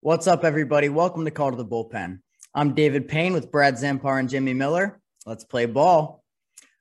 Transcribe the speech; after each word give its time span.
What's 0.00 0.26
up, 0.26 0.44
everybody? 0.44 0.88
Welcome 0.88 1.26
to 1.26 1.30
Call 1.30 1.50
to 1.50 1.56
the 1.58 1.64
Bullpen. 1.66 2.20
I'm 2.54 2.74
David 2.74 3.06
Payne 3.06 3.34
with 3.34 3.52
Brad 3.52 3.74
Zampar 3.74 4.18
and 4.18 4.30
Jimmy 4.30 4.54
Miller. 4.54 4.98
Let's 5.26 5.44
play 5.44 5.66
ball. 5.66 6.24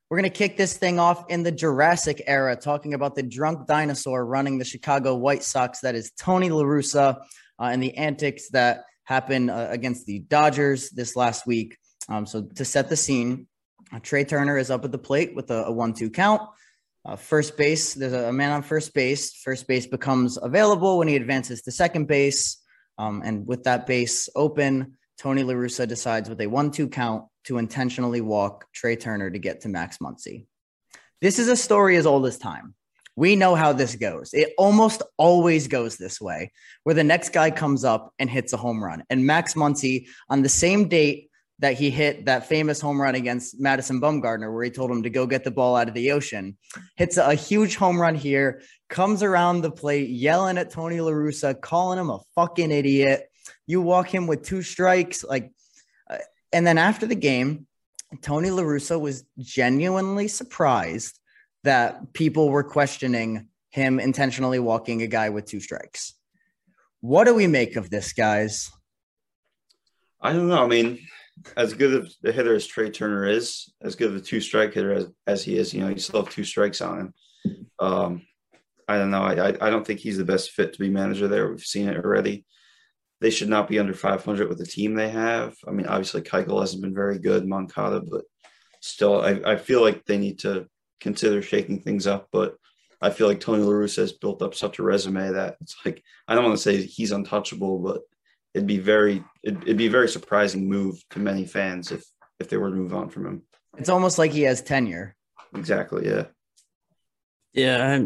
We're 0.10 0.20
going 0.20 0.32
to 0.32 0.38
kick 0.38 0.56
this 0.56 0.78
thing 0.78 1.00
off 1.00 1.26
in 1.30 1.44
the 1.44 1.52
Jurassic 1.52 2.24
era, 2.26 2.56
talking 2.56 2.94
about 2.94 3.16
the 3.16 3.24
drunk 3.24 3.68
dinosaur 3.68 4.26
running 4.26 4.58
the 4.58 4.64
Chicago 4.64 5.16
White 5.16 5.44
Sox. 5.44 5.82
That 5.82 5.96
is 5.96 6.12
Tony 6.18 6.50
La 6.50 6.64
Russa 6.64 7.18
uh, 7.60 7.64
and 7.64 7.84
the 7.84 7.98
antics 7.98 8.50
that 8.52 8.86
happened 9.04 9.52
uh, 9.52 9.68
against 9.70 10.06
the 10.06 10.20
Dodgers 10.20 10.92
this 10.92 11.18
last 11.18 11.46
week. 11.46 11.78
Um, 12.08 12.26
so, 12.26 12.44
to 12.56 12.64
set 12.64 12.88
the 12.88 12.96
scene, 12.96 13.48
Trea 13.98 14.24
Turner 14.24 14.58
is 14.58 14.70
up 14.70 14.86
at 14.86 14.92
the 14.92 15.00
plate 15.00 15.36
with 15.36 15.50
a, 15.50 15.66
a 15.66 15.72
one 15.72 15.94
two 15.94 16.12
count. 16.12 16.42
Uh, 17.04 17.16
first 17.16 17.58
base, 17.58 17.96
there's 17.96 18.14
a, 18.14 18.30
a 18.30 18.34
man 18.34 18.52
on 18.52 18.62
first 18.62 18.94
base. 18.94 19.34
First 19.34 19.68
base 19.68 19.88
becomes 19.88 20.38
available 20.38 21.00
when 21.00 21.08
he 21.08 21.16
advances 21.16 21.64
to 21.64 21.72
second 21.72 22.08
base. 22.08 22.62
Um, 22.98 23.22
and 23.24 23.48
with 23.48 23.64
that 23.64 23.88
base 23.88 24.30
open, 24.36 24.98
Tony 25.18 25.44
La 25.44 25.54
Russa 25.54 25.88
decides 25.88 26.30
with 26.30 26.42
a 26.42 26.48
one-two 26.48 26.90
count 26.90 27.26
to 27.46 27.58
intentionally 27.58 28.22
walk 28.22 28.66
Trea 28.74 28.96
Turner 28.98 29.32
to 29.32 29.40
get 29.40 29.62
to 29.62 29.70
Max 29.70 29.98
Muncy. 29.98 30.46
This 31.22 31.40
is 31.40 31.48
a 31.48 31.56
story 31.56 31.96
as 31.96 32.06
old 32.06 32.26
as 32.26 32.38
time. 32.38 32.76
We 33.16 33.36
know 33.36 33.56
how 33.56 33.74
this 33.74 33.96
goes. 33.96 34.34
It 34.34 34.54
almost 34.58 35.02
always 35.18 35.68
goes 35.68 35.98
this 35.98 36.22
way, 36.22 36.52
where 36.84 36.96
the 36.96 37.04
next 37.04 37.30
guy 37.30 37.52
comes 37.52 37.84
up 37.84 38.14
and 38.20 38.30
hits 38.30 38.54
a 38.54 38.58
home 38.58 38.82
run. 38.82 39.04
And 39.10 39.26
Max 39.26 39.56
Muncy, 39.56 40.08
on 40.30 40.42
the 40.42 40.50
same 40.50 40.88
date 40.88 41.29
that 41.60 41.74
he 41.74 41.90
hit 41.90 42.26
that 42.26 42.48
famous 42.48 42.80
home 42.80 43.00
run 43.02 43.16
against 43.16 43.60
Madison 43.60 44.00
Bumgarner, 44.00 44.52
where 44.54 44.64
he 44.64 44.72
told 44.72 44.90
him 44.90 45.04
to 45.04 45.10
go 45.10 45.28
get 45.28 45.44
the 45.44 45.52
ball 45.52 45.76
out 45.76 45.90
of 45.90 45.94
the 45.94 46.12
ocean. 46.12 46.58
Hits 46.96 47.18
a 47.18 47.34
huge 47.34 47.76
home 47.76 48.00
run 48.00 48.16
here, 48.16 48.62
comes 48.88 49.24
around 49.24 49.62
the 49.62 49.72
plate, 49.72 50.10
yelling 50.10 50.58
at 50.58 50.72
Tony 50.72 51.02
La 51.02 51.12
Russa, 51.12 51.60
calling 51.60 52.00
him 52.00 52.10
a 52.10 52.20
fucking 52.36 52.72
idiot. 52.72 53.30
You 53.68 53.82
walk 53.82 54.14
him 54.14 54.26
with 54.26 54.44
two 54.44 54.62
strikes, 54.62 55.24
like, 55.24 55.52
uh, 56.10 56.18
and 56.54 56.66
then 56.66 56.78
after 56.78 57.06
the 57.06 57.16
game, 57.16 57.68
Tony 58.22 58.50
La 58.50 58.64
Russa 58.64 59.00
was 59.00 59.26
genuinely 59.38 60.28
surprised 60.28 61.20
that 61.64 62.14
people 62.14 62.50
were 62.50 62.64
questioning 62.64 63.48
him 63.70 64.00
intentionally 64.00 64.60
walking 64.60 65.02
a 65.02 65.08
guy 65.08 65.30
with 65.30 65.46
two 65.46 65.60
strikes. 65.60 66.14
What 67.02 67.26
do 67.26 67.36
we 67.36 67.48
make 67.48 67.76
of 67.76 67.90
this, 67.90 68.14
guys? 68.14 68.72
I 70.22 70.34
don't 70.34 70.48
know. 70.48 70.64
I 70.64 70.68
mean, 70.68 71.00
as 71.56 71.74
good 71.74 71.94
of 71.94 72.14
a 72.24 72.32
hitter 72.32 72.56
as 72.56 72.66
Trea 72.66 72.90
Turner 72.90 73.26
is, 73.26 73.72
as 73.82 73.96
good 73.96 74.10
of 74.10 74.16
a 74.16 74.22
two 74.22 74.42
strike 74.42 74.74
hitter 74.74 74.94
as, 74.94 75.08
as 75.28 75.44
he 75.44 75.58
is, 75.58 75.74
you 75.74 75.82
know, 75.82 75.90
you 75.90 75.98
still 75.98 76.24
have 76.24 76.34
two 76.34 76.44
strikes 76.44 76.82
on 76.82 77.00
him. 77.00 77.14
Um, 77.80 78.22
I 78.88 78.98
don't 78.98 79.12
know. 79.12 79.22
I, 79.22 79.50
I 79.50 79.70
don't 79.70 79.86
think 79.86 80.00
he's 80.00 80.18
the 80.18 80.26
best 80.26 80.52
fit 80.52 80.74
to 80.74 80.80
be 80.80 80.90
manager 80.90 81.28
there. 81.28 81.50
We've 81.50 81.62
seen 81.62 81.88
it 81.88 81.98
already. 81.98 82.46
They 83.22 83.30
should 83.30 83.50
not 83.50 83.68
be 83.68 83.80
under 83.80 83.94
500 83.94 84.48
with 84.48 84.58
the 84.58 84.66
team 84.66 84.96
they 84.96 85.10
have. 85.10 85.56
I 85.68 85.72
mean, 85.72 85.86
obviously 85.86 86.22
Keuchel 86.22 86.62
hasn't 86.62 86.82
been 86.82 86.96
very 86.96 87.20
good, 87.20 87.46
Moncada, 87.46 88.02
but 88.02 88.24
still, 88.82 89.22
I, 89.22 89.42
I 89.46 89.56
feel 89.58 89.82
like 89.82 90.06
they 90.06 90.18
need 90.18 90.40
to 90.40 90.68
consider 91.00 91.42
shaking 91.42 91.82
things 91.82 92.08
up. 92.08 92.30
But 92.32 92.56
I 93.02 93.10
feel 93.10 93.28
like 93.28 93.40
Tony 93.40 93.64
La 93.64 93.72
Russa 93.72 93.98
has 93.98 94.14
built 94.14 94.42
up 94.42 94.56
such 94.56 94.80
a 94.80 94.84
resume 94.84 95.32
that 95.32 95.58
it's 95.62 95.76
like 95.86 96.04
I 96.28 96.36
don't 96.36 96.44
want 96.44 96.58
to 96.58 96.64
say 96.64 96.82
he's 96.82 97.12
untouchable, 97.12 97.80
but 97.80 98.02
it'd 98.54 98.68
be 98.68 98.80
very 98.80 99.24
it'd, 99.44 99.64
it'd 99.64 99.78
be 99.78 99.88
a 99.88 99.92
very 99.92 100.10
surprising 100.10 100.68
move 100.68 101.02
to 101.12 101.20
many 101.20 101.46
fans 101.46 101.92
if 101.92 102.04
if 102.40 102.50
they 102.50 102.58
were 102.58 102.70
to 102.70 102.76
move 102.76 102.94
on 102.94 103.10
from 103.10 103.26
him. 103.26 103.42
It's 103.78 103.90
almost 103.90 104.18
like 104.18 104.32
he 104.32 104.44
has 104.44 104.62
tenure. 104.62 105.16
Exactly. 105.56 106.08
Yeah. 106.08 106.26
Yeah. 107.54 108.00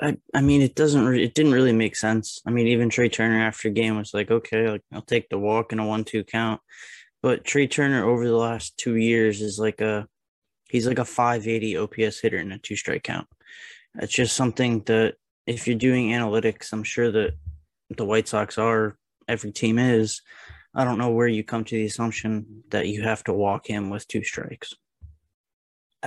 I, 0.00 0.06
I, 0.08 0.16
I 0.34 0.40
mean, 0.40 0.62
it 0.62 0.74
doesn't. 0.74 1.04
Re- 1.04 1.24
it 1.24 1.34
didn't 1.34 1.52
really 1.52 1.72
make 1.72 1.96
sense. 1.96 2.40
I 2.46 2.50
mean, 2.50 2.66
even 2.68 2.90
Trea 2.90 3.08
Turner 3.08 3.40
after 3.40 3.70
game 3.70 3.96
was 3.96 4.12
like, 4.12 4.30
okay, 4.30 4.68
like, 4.68 4.82
I'll 4.92 5.02
take 5.02 5.28
the 5.28 5.38
walk 5.38 5.72
in 5.72 5.78
a 5.78 5.86
one-two 5.86 6.24
count. 6.24 6.60
But 7.22 7.44
Trea 7.44 7.68
Turner 7.68 8.04
over 8.04 8.26
the 8.26 8.36
last 8.36 8.76
two 8.76 8.96
years 8.96 9.40
is 9.40 9.58
like 9.58 9.80
a, 9.80 10.06
he's 10.68 10.86
like 10.86 10.98
a 10.98 11.04
580 11.04 11.76
OPS 11.78 12.20
hitter 12.20 12.38
in 12.38 12.52
a 12.52 12.58
two-strike 12.58 13.02
count. 13.04 13.28
It's 13.94 14.12
just 14.12 14.36
something 14.36 14.80
that 14.86 15.14
if 15.46 15.66
you're 15.66 15.78
doing 15.78 16.10
analytics, 16.10 16.72
I'm 16.72 16.82
sure 16.82 17.10
that 17.12 17.34
the 17.96 18.04
White 18.04 18.28
Sox 18.28 18.58
are 18.58 18.98
every 19.28 19.52
team 19.52 19.78
is. 19.78 20.22
I 20.74 20.84
don't 20.84 20.98
know 20.98 21.10
where 21.10 21.28
you 21.28 21.44
come 21.44 21.64
to 21.64 21.76
the 21.76 21.86
assumption 21.86 22.64
that 22.70 22.88
you 22.88 23.02
have 23.02 23.22
to 23.24 23.32
walk 23.32 23.66
him 23.66 23.90
with 23.90 24.08
two 24.08 24.24
strikes. 24.24 24.74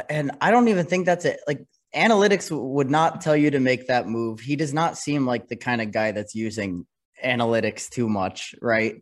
And 0.10 0.32
I 0.42 0.52
don't 0.52 0.68
even 0.68 0.86
think 0.86 1.06
that's 1.06 1.26
it. 1.26 1.40
Like 1.48 1.66
analytics 1.96 2.50
would 2.52 2.90
not 2.90 3.22
tell 3.22 3.36
you 3.36 3.52
to 3.52 3.60
make 3.60 3.88
that 3.88 4.08
move. 4.08 4.40
He 4.40 4.56
does 4.56 4.74
not 4.74 4.98
seem 4.98 5.26
like 5.26 5.48
the 5.48 5.56
kind 5.56 5.82
of 5.82 5.92
guy 5.92 6.12
that's 6.12 6.36
using 6.36 6.86
analytics 7.24 7.90
too 7.90 8.10
much, 8.10 8.54
right? 8.62 9.02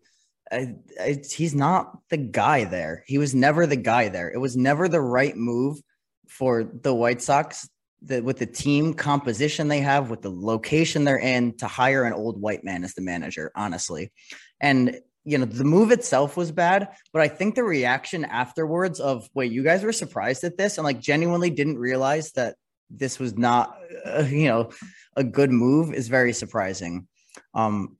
I, 0.51 0.75
I, 1.01 1.21
he's 1.29 1.55
not 1.55 1.97
the 2.09 2.17
guy 2.17 2.65
there. 2.65 3.03
He 3.07 3.17
was 3.17 3.33
never 3.33 3.65
the 3.65 3.75
guy 3.75 4.09
there. 4.09 4.29
It 4.29 4.37
was 4.37 4.55
never 4.55 4.87
the 4.87 5.01
right 5.01 5.35
move 5.35 5.79
for 6.27 6.63
the 6.63 6.93
White 6.93 7.21
Sox 7.21 7.67
that 8.03 8.23
with 8.23 8.37
the 8.39 8.45
team 8.45 8.93
composition 8.93 9.67
they 9.67 9.79
have, 9.79 10.09
with 10.09 10.21
the 10.21 10.31
location 10.31 11.03
they're 11.03 11.17
in, 11.17 11.57
to 11.57 11.67
hire 11.67 12.03
an 12.03 12.13
old 12.13 12.39
white 12.39 12.63
man 12.63 12.83
as 12.83 12.93
the 12.93 13.01
manager, 13.01 13.51
honestly. 13.55 14.11
And 14.59 14.99
you 15.25 15.39
know, 15.39 15.45
the 15.45 15.63
move 15.63 15.91
itself 15.91 16.37
was 16.37 16.51
bad, 16.51 16.89
but 17.11 17.21
I 17.21 17.27
think 17.27 17.55
the 17.55 17.63
reaction 17.63 18.25
afterwards 18.25 18.99
of 18.99 19.27
wait, 19.33 19.51
you 19.51 19.63
guys 19.63 19.83
were 19.83 19.91
surprised 19.91 20.43
at 20.43 20.55
this 20.55 20.77
and 20.77 20.85
like 20.85 20.99
genuinely 20.99 21.49
didn't 21.49 21.79
realize 21.79 22.31
that 22.33 22.55
this 22.91 23.17
was 23.17 23.35
not, 23.35 23.75
uh, 24.05 24.23
you 24.29 24.47
know, 24.47 24.69
a 25.15 25.23
good 25.23 25.49
move 25.49 25.93
is 25.93 26.07
very 26.07 26.31
surprising. 26.31 27.07
Um, 27.55 27.97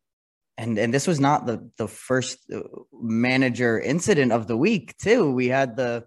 and 0.58 0.78
and 0.78 0.94
this 0.94 1.08
was 1.08 1.20
not 1.20 1.46
the 1.46 1.70
the 1.78 1.88
first 1.88 2.40
uh, 2.54 2.62
manager 2.94 3.80
incident 3.80 4.32
of 4.32 4.48
the 4.48 4.56
week 4.56 4.96
too. 4.98 5.32
We 5.32 5.48
had 5.48 5.76
the 5.76 6.06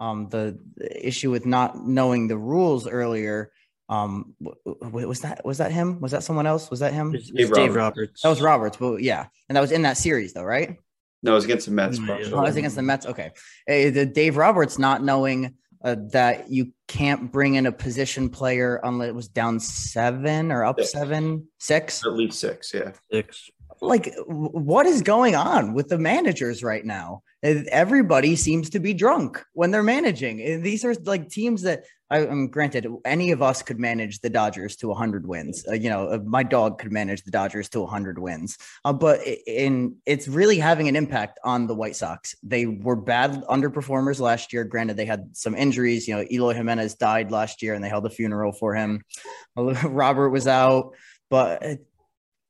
um, 0.00 0.28
the, 0.30 0.58
issue 0.90 1.30
with 1.30 1.46
not 1.46 1.86
knowing 1.86 2.26
the 2.26 2.36
rules 2.36 2.88
earlier. 2.88 3.52
Um, 3.88 4.34
was 4.64 5.20
that 5.20 5.44
was 5.44 5.58
that 5.58 5.72
him? 5.72 6.00
Was 6.00 6.12
that 6.12 6.22
someone 6.22 6.46
else? 6.46 6.70
Was 6.70 6.80
that 6.80 6.92
him? 6.92 7.12
Dave, 7.12 7.52
Dave 7.52 7.74
Roberts. 7.74 8.22
That 8.22 8.28
was 8.28 8.40
Roberts. 8.40 8.76
But 8.76 9.02
yeah, 9.02 9.26
and 9.48 9.56
that 9.56 9.60
was 9.60 9.72
in 9.72 9.82
that 9.82 9.96
series 9.96 10.32
though, 10.32 10.44
right? 10.44 10.76
No, 11.22 11.32
it 11.32 11.34
was 11.34 11.44
against 11.44 11.66
the 11.66 11.72
Mets. 11.72 11.98
Oh, 12.00 12.14
it 12.14 12.32
was 12.32 12.56
against 12.56 12.76
the 12.76 12.82
Mets. 12.82 13.04
Okay, 13.04 13.32
hey, 13.66 13.90
the 13.90 14.06
Dave 14.06 14.36
Roberts 14.36 14.78
not 14.78 15.02
knowing 15.02 15.54
uh, 15.84 15.96
that 16.12 16.50
you 16.50 16.72
can't 16.86 17.30
bring 17.32 17.56
in 17.56 17.66
a 17.66 17.72
position 17.72 18.30
player 18.30 18.80
unless 18.84 19.08
it 19.08 19.14
was 19.14 19.28
down 19.28 19.58
seven 19.58 20.52
or 20.52 20.64
up 20.64 20.78
six. 20.78 20.92
seven, 20.92 21.48
six, 21.58 22.06
at 22.06 22.12
least 22.12 22.38
six. 22.38 22.72
Yeah, 22.72 22.92
six 23.12 23.50
like 23.80 24.14
what 24.26 24.86
is 24.86 25.02
going 25.02 25.34
on 25.34 25.72
with 25.74 25.88
the 25.88 25.98
managers 25.98 26.62
right 26.62 26.84
now? 26.84 27.22
Everybody 27.42 28.36
seems 28.36 28.70
to 28.70 28.80
be 28.80 28.92
drunk 28.92 29.42
when 29.54 29.70
they're 29.70 29.82
managing. 29.82 30.62
These 30.62 30.84
are 30.84 30.94
like 30.94 31.30
teams 31.30 31.62
that 31.62 31.84
I, 32.10 32.26
am 32.26 32.48
granted 32.48 32.86
any 33.04 33.30
of 33.30 33.40
us 33.40 33.62
could 33.62 33.78
manage 33.78 34.20
the 34.20 34.28
dodgers 34.28 34.76
to 34.76 34.88
100 34.88 35.26
wins. 35.26 35.64
Uh, 35.66 35.74
you 35.74 35.88
know 35.88 36.08
uh, 36.08 36.18
my 36.24 36.42
dog 36.42 36.78
could 36.78 36.92
manage 36.92 37.22
the 37.22 37.30
dodgers 37.30 37.68
to 37.70 37.80
100 37.80 38.18
wins. 38.18 38.58
Uh, 38.84 38.92
but 38.92 39.20
in 39.46 39.96
it's 40.04 40.28
really 40.28 40.58
having 40.58 40.88
an 40.88 40.96
impact 40.96 41.38
on 41.44 41.66
the 41.66 41.74
white 41.74 41.96
sox. 41.96 42.34
They 42.42 42.66
were 42.66 42.96
bad 42.96 43.42
underperformers 43.44 44.20
last 44.20 44.52
year. 44.52 44.64
Granted 44.64 44.96
they 44.96 45.06
had 45.06 45.34
some 45.36 45.54
injuries. 45.54 46.06
You 46.06 46.16
know 46.16 46.24
eloy 46.30 46.54
jimenez 46.54 46.96
died 46.96 47.30
last 47.30 47.62
year 47.62 47.74
and 47.74 47.82
they 47.82 47.88
held 47.88 48.06
a 48.06 48.10
funeral 48.10 48.52
for 48.52 48.74
him. 48.74 49.02
Robert 49.56 50.30
was 50.30 50.46
out. 50.46 50.94
But 51.30 51.78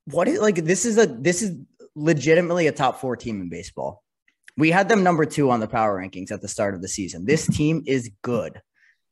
what 0.06 0.28
is 0.28 0.40
like 0.40 0.56
this 0.56 0.84
is 0.84 0.98
a 0.98 1.06
this 1.06 1.42
is 1.42 1.56
legitimately 1.94 2.66
a 2.66 2.72
top 2.72 3.00
four 3.00 3.16
team 3.16 3.40
in 3.40 3.48
baseball. 3.48 4.02
We 4.56 4.70
had 4.70 4.88
them 4.88 5.02
number 5.02 5.24
two 5.24 5.50
on 5.50 5.60
the 5.60 5.68
power 5.68 6.00
rankings 6.00 6.30
at 6.30 6.42
the 6.42 6.48
start 6.48 6.74
of 6.74 6.82
the 6.82 6.88
season. 6.88 7.24
This 7.24 7.44
mm-hmm. 7.44 7.52
team 7.52 7.82
is 7.86 8.10
good. 8.22 8.60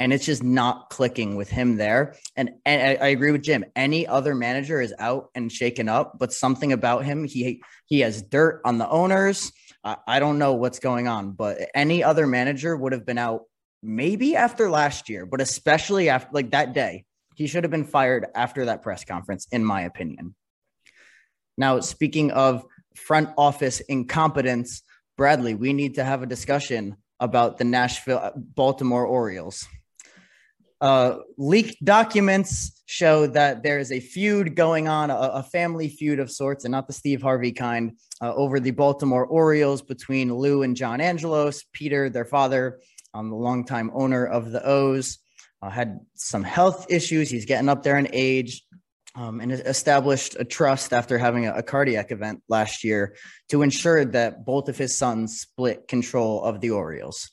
And 0.01 0.13
it's 0.13 0.25
just 0.25 0.45
not 0.45 0.91
clicking 0.91 1.35
with 1.35 1.51
him 1.51 1.77
there. 1.77 2.15
And, 2.37 2.51
and 2.65 3.01
I, 3.01 3.07
I 3.07 3.09
agree 3.09 3.33
with 3.33 3.43
Jim. 3.43 3.65
Any 3.75 4.07
other 4.07 4.33
manager 4.33 4.81
is 4.81 4.95
out 4.97 5.29
and 5.35 5.51
shaken 5.51 5.89
up, 5.89 6.19
but 6.21 6.33
something 6.33 6.73
about 6.73 7.05
him, 7.05 7.25
he 7.25 7.63
he 7.87 8.01
has 8.01 8.23
dirt 8.23 8.61
on 8.65 8.79
the 8.79 8.89
owners. 8.89 9.51
I, 9.83 9.97
I 10.07 10.21
don't 10.21 10.39
know 10.39 10.53
what's 10.53 10.79
going 10.79 11.09
on, 11.09 11.33
but 11.33 11.59
any 11.75 12.05
other 12.05 12.29
manager 12.29 12.77
would 12.77 12.93
have 12.93 13.05
been 13.05 13.19
out 13.19 13.43
maybe 13.83 14.37
after 14.37 14.71
last 14.71 15.09
year, 15.09 15.27
but 15.27 15.41
especially 15.41 16.09
after 16.09 16.31
like 16.33 16.53
that 16.53 16.75
day. 16.75 17.05
He 17.35 17.47
should 17.47 17.63
have 17.63 17.71
been 17.71 17.85
fired 17.85 18.27
after 18.35 18.65
that 18.65 18.83
press 18.83 19.05
conference, 19.05 19.47
in 19.53 19.65
my 19.65 19.83
opinion. 19.83 20.35
Now, 21.59 21.81
speaking 21.81 22.31
of 22.31 22.65
front 22.95 23.31
office 23.37 23.81
incompetence, 23.81 24.83
Bradley, 25.17 25.55
we 25.55 25.73
need 25.73 25.97
to 25.97 26.05
have 26.05 26.23
a 26.23 26.27
discussion 26.27 26.97
about 27.21 27.59
the 27.59 27.65
Nashville 27.65 28.33
Baltimore 28.37 29.05
Orioles. 29.05 29.67
Uh, 30.81 31.19
leaked 31.37 31.85
documents 31.85 32.83
show 32.87 33.27
that 33.27 33.65
there 33.65 33.81
is 33.81 33.91
a 33.91 33.99
feud 33.99 34.55
going 34.55 34.87
on, 34.87 35.11
a, 35.11 35.17
a, 35.17 35.43
family 35.43 35.89
feud 35.89 36.21
of 36.21 36.31
sorts, 36.31 36.65
and 36.65 36.71
not 36.71 36.87
the 36.87 36.93
Steve 36.93 37.21
Harvey 37.21 37.51
kind, 37.51 37.99
uh, 38.23 38.33
over 38.35 38.61
the 38.61 38.71
Baltimore 38.71 39.27
Orioles 39.27 39.83
between 39.83 40.33
Lou 40.33 40.63
and 40.63 40.77
John 40.77 41.01
Angelos, 41.01 41.65
Peter, 41.73 42.09
their 42.09 42.25
father, 42.25 42.81
um, 43.13 43.29
the 43.29 43.37
longtime 43.37 43.91
owner 43.93 44.25
of 44.25 44.53
the 44.53 44.65
O's. 44.65 45.19
uh, 45.61 45.71
had 45.71 45.99
some 46.15 46.45
health 46.45 46.87
issues. 46.89 47.29
He's 47.29 47.45
getting 47.45 47.69
up 47.69 47.83
there 47.83 47.99
in 47.99 48.09
age. 48.13 48.63
Um, 49.19 49.41
and 49.41 49.51
established 49.51 50.37
a 50.39 50.45
trust 50.45 50.93
after 50.93 51.19
having 51.19 51.47
a, 51.47 51.55
a, 51.55 51.63
cardiac 51.65 52.13
event 52.13 52.41
last 52.49 52.85
year 52.85 53.17
to 53.49 53.63
ensure 53.63 54.05
that 54.05 54.45
both 54.45 54.69
of 54.69 54.79
his 54.79 54.97
sons 54.97 55.41
split 55.41 55.89
control 55.89 56.41
of 56.45 56.61
the 56.61 56.71
Orioles. 56.71 57.29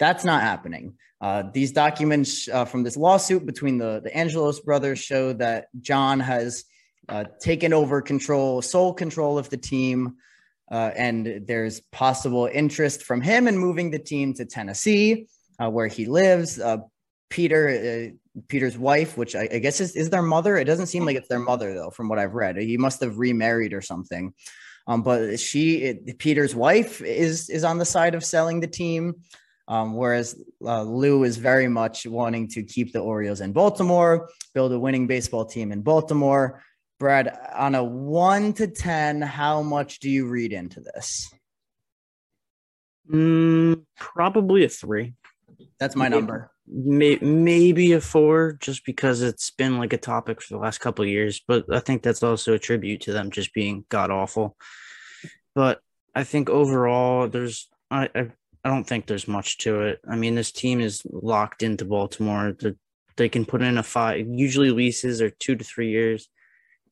That's 0.00 0.24
not 0.24 0.42
happening. 0.42 0.94
Uh, 1.20 1.44
these 1.54 1.70
documents 1.70 2.48
uh, 2.48 2.64
from 2.64 2.82
this 2.82 2.96
lawsuit 2.96 3.46
between 3.46 3.78
the, 3.78 4.00
the 4.02 4.16
Angelos 4.16 4.58
brothers 4.58 4.98
show 4.98 5.32
that 5.34 5.66
John 5.80 6.18
has 6.18 6.64
uh, 7.08 7.26
taken 7.40 7.72
over 7.72 8.02
control, 8.02 8.60
sole 8.60 8.92
control 8.92 9.38
of 9.38 9.50
the 9.50 9.56
team. 9.56 10.16
Uh, 10.68 10.90
and 10.96 11.42
there's 11.46 11.80
possible 11.92 12.50
interest 12.52 13.04
from 13.04 13.20
him 13.20 13.46
in 13.46 13.56
moving 13.56 13.92
the 13.92 14.00
team 14.00 14.34
to 14.34 14.44
Tennessee, 14.46 15.28
uh, 15.62 15.70
where 15.70 15.86
he 15.86 16.06
lives. 16.06 16.58
Uh, 17.30 17.34
Peter, 17.34 18.12
Peter's 18.48 18.76
wife, 18.76 19.16
which 19.16 19.36
I, 19.36 19.48
I, 19.52 19.58
guess 19.58 19.80
is, 19.80 19.96
is 19.96 20.10
their 20.10 20.22
mother. 20.22 20.56
It 20.56 20.64
doesn't 20.64 20.86
seem 20.86 21.04
like 21.04 21.16
it's 21.16 21.28
their 21.28 21.38
mother, 21.38 21.74
though, 21.74 21.90
from 21.90 22.08
what 22.08 22.18
I've 22.18 22.34
read. 22.34 22.56
He 22.56 22.76
must 22.76 23.00
have 23.00 23.18
remarried 23.18 23.72
or 23.72 23.80
something. 23.80 24.34
Um, 24.86 25.02
but 25.02 25.38
she, 25.38 25.76
it, 25.82 26.18
Peter's 26.18 26.54
wife, 26.54 27.00
is 27.02 27.48
is 27.48 27.64
on 27.64 27.78
the 27.78 27.84
side 27.84 28.14
of 28.14 28.24
selling 28.24 28.60
the 28.60 28.66
team. 28.66 29.14
Um, 29.68 29.94
whereas 29.94 30.42
uh, 30.64 30.82
Lou 30.82 31.22
is 31.22 31.36
very 31.36 31.68
much 31.68 32.04
wanting 32.04 32.48
to 32.48 32.64
keep 32.64 32.92
the 32.92 32.98
Orioles 32.98 33.40
in 33.40 33.52
Baltimore, 33.52 34.28
build 34.52 34.72
a 34.72 34.78
winning 34.78 35.06
baseball 35.06 35.44
team 35.44 35.70
in 35.70 35.82
Baltimore. 35.82 36.60
Brad, 36.98 37.38
on 37.54 37.76
a 37.76 37.84
one 37.84 38.52
to 38.54 38.66
10, 38.66 39.22
how 39.22 39.62
much 39.62 40.00
do 40.00 40.10
you 40.10 40.26
read 40.26 40.52
into 40.52 40.80
this? 40.80 41.32
Mm, 43.08 43.84
probably 43.96 44.64
a 44.64 44.68
three. 44.68 45.14
That's 45.78 45.94
my 45.94 46.08
number. 46.08 46.50
May, 46.72 47.16
maybe 47.20 47.92
a 47.92 48.00
four, 48.00 48.52
just 48.60 48.84
because 48.84 49.22
it's 49.22 49.50
been 49.50 49.78
like 49.78 49.92
a 49.92 49.98
topic 49.98 50.40
for 50.40 50.54
the 50.54 50.60
last 50.60 50.78
couple 50.78 51.04
of 51.04 51.10
years. 51.10 51.42
But 51.46 51.64
I 51.72 51.80
think 51.80 52.02
that's 52.02 52.22
also 52.22 52.54
a 52.54 52.58
tribute 52.58 53.02
to 53.02 53.12
them 53.12 53.30
just 53.30 53.52
being 53.52 53.84
god 53.88 54.10
awful. 54.10 54.56
But 55.54 55.80
I 56.14 56.24
think 56.24 56.48
overall, 56.48 57.28
there's 57.28 57.68
I, 57.90 58.08
I 58.14 58.30
I 58.64 58.68
don't 58.68 58.84
think 58.84 59.06
there's 59.06 59.26
much 59.26 59.58
to 59.58 59.82
it. 59.82 60.00
I 60.08 60.16
mean, 60.16 60.34
this 60.34 60.52
team 60.52 60.80
is 60.80 61.02
locked 61.10 61.62
into 61.62 61.84
Baltimore. 61.84 62.56
they 62.60 62.74
they 63.16 63.28
can 63.28 63.44
put 63.44 63.62
in 63.62 63.78
a 63.78 63.82
five. 63.82 64.26
Usually, 64.28 64.70
leases 64.70 65.20
are 65.20 65.30
two 65.30 65.56
to 65.56 65.64
three 65.64 65.90
years, 65.90 66.28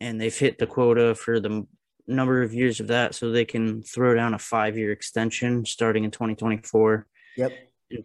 and 0.00 0.20
they've 0.20 0.36
hit 0.36 0.58
the 0.58 0.66
quota 0.66 1.14
for 1.14 1.40
the 1.40 1.66
number 2.06 2.42
of 2.42 2.54
years 2.54 2.80
of 2.80 2.88
that, 2.88 3.14
so 3.14 3.30
they 3.30 3.44
can 3.44 3.82
throw 3.82 4.14
down 4.14 4.34
a 4.34 4.38
five-year 4.38 4.92
extension 4.92 5.64
starting 5.66 6.04
in 6.04 6.10
2024. 6.10 7.06
Yep. 7.36 7.52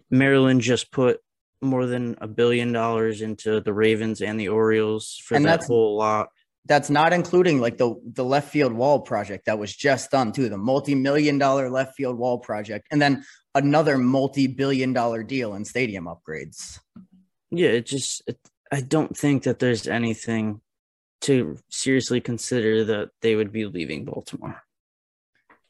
Maryland 0.09 0.61
just 0.61 0.91
put 0.91 1.19
more 1.63 1.85
than 1.85 2.15
a 2.21 2.27
billion 2.27 2.71
dollars 2.71 3.21
into 3.21 3.61
the 3.61 3.73
Ravens 3.73 4.21
and 4.21 4.39
the 4.39 4.49
Orioles 4.49 5.19
for 5.23 5.35
and 5.35 5.45
that 5.45 5.63
whole 5.63 5.97
lot. 5.97 6.29
That's 6.65 6.89
not 6.89 7.11
including 7.11 7.59
like 7.59 7.77
the 7.77 7.95
the 8.05 8.23
left 8.23 8.49
field 8.49 8.73
wall 8.73 9.01
project 9.01 9.45
that 9.45 9.59
was 9.59 9.75
just 9.75 10.11
done 10.11 10.31
too 10.31 10.49
the 10.49 10.57
multi-million 10.57 11.37
dollar 11.37 11.69
left 11.69 11.95
field 11.95 12.17
wall 12.17 12.39
project 12.39 12.87
and 12.91 13.01
then 13.01 13.23
another 13.55 13.97
multi-billion 13.97 14.93
dollar 14.93 15.23
deal 15.23 15.55
in 15.55 15.65
stadium 15.65 16.05
upgrades. 16.05 16.79
Yeah 17.51 17.69
it 17.69 17.85
just 17.85 18.23
it, 18.27 18.39
i 18.71 18.81
don't 18.81 19.15
think 19.15 19.43
that 19.43 19.59
there's 19.59 19.87
anything 19.87 20.61
to 21.21 21.57
seriously 21.69 22.21
consider 22.21 22.83
that 22.85 23.09
they 23.21 23.35
would 23.35 23.51
be 23.51 23.65
leaving 23.65 24.05
baltimore. 24.05 24.61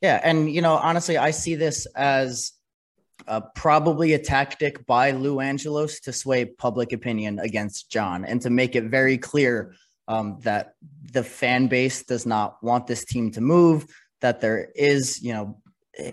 Yeah 0.01 0.19
and 0.23 0.53
you 0.53 0.61
know 0.61 0.75
honestly 0.75 1.17
i 1.17 1.31
see 1.31 1.55
this 1.55 1.87
as 1.95 2.53
uh, 3.27 3.41
probably 3.55 4.13
a 4.13 4.19
tactic 4.19 4.85
by 4.85 5.11
lou 5.11 5.39
angelos 5.39 5.99
to 5.99 6.11
sway 6.13 6.45
public 6.45 6.93
opinion 6.93 7.39
against 7.39 7.89
john 7.89 8.25
and 8.25 8.41
to 8.41 8.49
make 8.49 8.75
it 8.75 8.85
very 8.85 9.17
clear 9.17 9.73
um, 10.07 10.39
that 10.41 10.73
the 11.11 11.23
fan 11.23 11.67
base 11.67 12.03
does 12.03 12.25
not 12.25 12.61
want 12.61 12.87
this 12.87 13.05
team 13.05 13.31
to 13.31 13.41
move, 13.41 13.85
that 14.21 14.41
there 14.41 14.69
is, 14.75 15.21
you 15.21 15.33
know, 15.33 15.59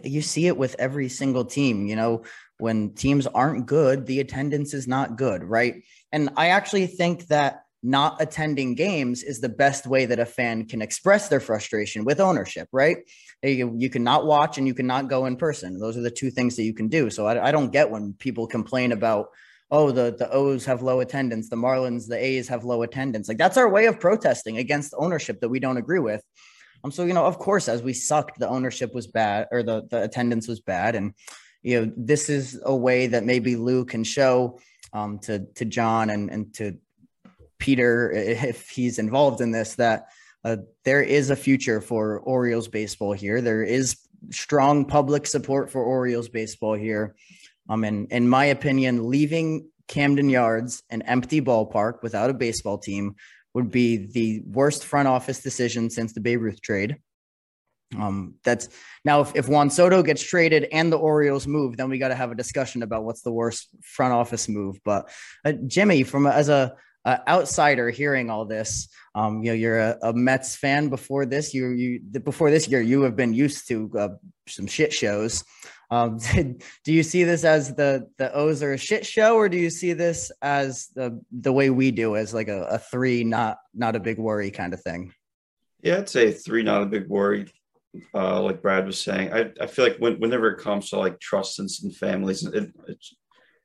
you 0.03 0.23
see 0.23 0.47
it 0.47 0.57
with 0.57 0.77
every 0.79 1.09
single 1.09 1.45
team, 1.45 1.87
you 1.87 1.97
know, 1.97 2.23
when 2.59 2.95
teams 2.95 3.27
aren't 3.27 3.67
good, 3.67 4.07
the 4.07 4.21
attendance 4.21 4.75
is 4.75 4.87
not 4.87 5.17
good, 5.17 5.43
right? 5.43 5.83
And 6.13 6.31
I 6.37 6.49
actually 6.49 6.87
think 6.87 7.29
that 7.29 7.63
not 7.83 8.21
attending 8.21 8.75
games 8.75 9.23
is 9.23 9.41
the 9.41 9.49
best 9.49 9.87
way 9.87 10.07
that 10.07 10.19
a 10.19 10.27
fan 10.27 10.67
can 10.67 10.83
express 10.83 11.29
their 11.29 11.41
frustration 11.41 12.05
with 12.05 12.21
ownership, 12.21 12.69
right? 12.73 12.99
You, 13.43 13.75
you 13.77 13.89
cannot 13.89 14.27
watch 14.27 14.59
and 14.59 14.67
you 14.67 14.75
cannot 14.75 15.09
go 15.09 15.25
in 15.27 15.37
person. 15.37 15.79
Those 15.79 15.97
are 15.97 16.03
the 16.03 16.11
two 16.11 16.31
things 16.31 16.57
that 16.57 16.65
you 16.65 16.75
can 16.75 16.89
do. 16.89 17.09
So 17.09 17.27
I, 17.27 17.49
I 17.49 17.53
don't 17.53 17.73
get 17.73 17.91
when 17.91 18.13
people 18.15 18.47
complain 18.47 18.93
about 18.93 19.29
oh 19.71 19.91
the 19.91 20.15
the 20.19 20.31
O's 20.31 20.67
have 20.67 20.83
low 20.83 21.01
attendance, 21.01 21.49
the 21.49 21.57
Marlins, 21.57 22.07
the 22.07 22.23
A's 22.23 22.49
have 22.49 22.65
low 22.65 22.83
attendance. 22.83 23.29
Like 23.29 23.39
that's 23.39 23.57
our 23.57 23.69
way 23.69 23.87
of 23.87 24.01
protesting 24.01 24.59
against 24.59 24.95
ownership 24.99 25.41
that 25.41 25.49
we 25.49 25.61
don't 25.61 25.79
agree 25.79 26.01
with. 26.01 26.23
Um, 26.85 26.91
so 26.91 27.05
you 27.05 27.15
know, 27.15 27.25
of 27.25 27.39
course, 27.39 27.69
as 27.69 27.83
we 27.83 27.93
sucked, 27.93 28.39
the 28.39 28.49
ownership 28.49 28.95
was 28.95 29.07
bad 29.07 29.49
or 29.51 29.63
the 29.63 29.87
the 29.91 30.03
attendance 30.03 30.49
was 30.49 30.61
bad, 30.61 30.97
and 30.97 31.15
you 31.63 31.81
know, 31.81 31.93
this 31.97 32.29
is 32.29 32.61
a 32.65 32.75
way 32.75 33.07
that 33.07 33.25
maybe 33.25 33.57
Lou 33.57 33.85
can 33.85 34.05
show 34.05 34.59
um, 34.93 35.19
to 35.21 35.47
to 35.55 35.65
John 35.65 36.11
and 36.11 36.31
and 36.31 36.55
to 36.55 36.79
Peter 37.61 38.11
if 38.11 38.69
he's 38.71 38.99
involved 38.99 39.41
in 39.41 39.53
this 39.53 39.77
that 39.77 40.09
uh, 40.45 40.57
there 40.85 41.03
is 41.03 41.31
a 41.31 41.37
future 41.37 41.81
for 41.81 42.19
Orioles 42.21 42.69
baseball 42.69 43.13
here. 43.13 43.41
There 43.41 43.63
is 43.63 43.99
strong 44.31 44.85
public 44.85 45.27
support 45.27 45.71
for 45.71 45.85
Orioles 45.85 46.29
baseball 46.29 46.75
here. 46.75 47.15
Um, 47.69 47.85
and 47.85 48.11
in 48.11 48.29
my 48.29 48.47
opinion, 48.47 49.09
leaving 49.09 49.69
Camden 49.87 50.29
Yards, 50.29 50.83
an 50.91 51.03
empty 51.03 51.41
ballpark 51.41 52.03
without 52.03 52.31
a 52.31 52.35
baseball 52.35 52.79
team, 52.79 53.17
would 53.55 53.71
be 53.71 53.97
the 53.97 54.43
worst 54.47 54.85
front 54.85 55.09
office 55.09 55.43
decision 55.43 55.91
since 55.91 56.13
the 56.13 56.21
Babe 56.21 56.41
Ruth 56.41 56.61
trade. 56.63 56.97
Um, 57.99 58.35
that's 58.45 58.69
now 59.05 59.23
if, 59.23 59.35
if 59.35 59.49
Juan 59.49 59.69
Soto 59.69 60.03
gets 60.03 60.23
traded 60.23 60.69
and 60.71 60.93
the 60.93 60.99
Orioles 60.99 61.49
move, 61.49 61.77
then 61.77 61.91
we 61.91 61.99
got 61.99 62.09
to 62.09 62.15
have 62.15 62.31
a 62.31 62.37
discussion 62.37 62.83
about 62.85 63.03
what's 63.03 63.23
the 63.23 63.33
worst 63.33 63.69
front 63.83 64.15
office 64.15 64.49
move. 64.49 64.79
But 64.85 65.11
uh, 65.45 65.53
Jimmy, 65.67 66.05
from 66.05 66.27
as 66.27 66.49
a, 66.49 66.77
a, 67.05 67.21
outsider 67.29 67.91
hearing 67.91 68.31
all 68.31 68.45
this, 68.45 68.89
um, 69.15 69.43
you 69.43 69.51
know, 69.51 69.55
you're 69.55 69.79
a, 69.79 69.99
a, 70.03 70.13
Mets 70.13 70.57
fan 70.57 70.89
before 70.89 71.27
this. 71.27 71.53
You 71.55 71.71
you 71.71 72.01
before 72.01 72.51
this 72.51 72.69
year, 72.69 72.81
you 72.81 73.03
have 73.03 73.17
been 73.17 73.33
used 73.33 73.69
to 73.69 73.91
uh, 73.99 74.09
some 74.49 74.67
shit 74.67 74.93
shows. 74.93 75.45
Um, 75.91 76.19
do 76.85 76.93
you 76.93 77.03
see 77.03 77.25
this 77.25 77.45
as 77.45 77.75
the 77.75 78.09
the 78.19 78.33
O's 78.33 78.63
are 78.63 78.73
a 78.73 78.79
shit 78.79 79.05
show, 79.05 79.37
or 79.37 79.49
do 79.49 79.57
you 79.57 79.71
see 79.71 79.93
this 79.93 80.31
as 80.43 80.89
the 80.95 81.21
the 81.33 81.53
way 81.53 81.71
we 81.71 81.91
do, 81.91 82.17
as 82.17 82.33
like 82.33 82.49
a, 82.49 82.63
a 82.63 82.79
three, 82.79 83.25
not 83.25 83.59
not 83.75 83.97
a 83.97 84.01
big 84.01 84.19
worry 84.19 84.51
kind 84.51 84.75
of 84.75 84.83
thing? 84.83 85.13
Yeah, 85.83 85.99
I'd 85.99 86.09
say 86.09 86.33
three, 86.33 86.63
not 86.63 86.83
a 86.83 86.87
big 86.87 87.09
worry. 87.09 87.53
Uh, 88.15 88.41
like 88.43 88.63
Brad 88.63 88.87
was 88.87 89.01
saying, 89.01 89.33
I, 89.33 89.51
I 89.61 89.67
feel 89.67 89.85
like 89.85 89.97
when, 89.97 90.21
whenever 90.21 90.49
it 90.53 90.63
comes 90.63 90.91
to 90.91 90.99
like 90.99 91.19
trusts 91.19 91.59
and 91.59 91.97
families, 91.97 92.45
it, 92.47 92.71
it's 92.87 93.17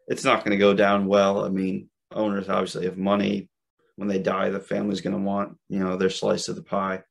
it's 0.07 0.23
not 0.23 0.39
going 0.39 0.51
to 0.51 0.57
go 0.57 0.73
down 0.73 1.05
well. 1.05 1.45
I 1.45 1.49
mean, 1.49 1.89
owners 2.15 2.49
obviously 2.49 2.85
have 2.85 2.97
money. 2.97 3.49
When 3.97 4.09
they 4.09 4.19
die, 4.19 4.49
the 4.49 4.59
family's 4.59 5.01
going 5.01 5.15
to 5.15 5.21
want 5.21 5.57
you 5.69 5.79
know 5.79 5.95
their 5.95 6.09
slice 6.09 6.47
of 6.47 6.55
the 6.55 6.63
pie. 6.63 7.01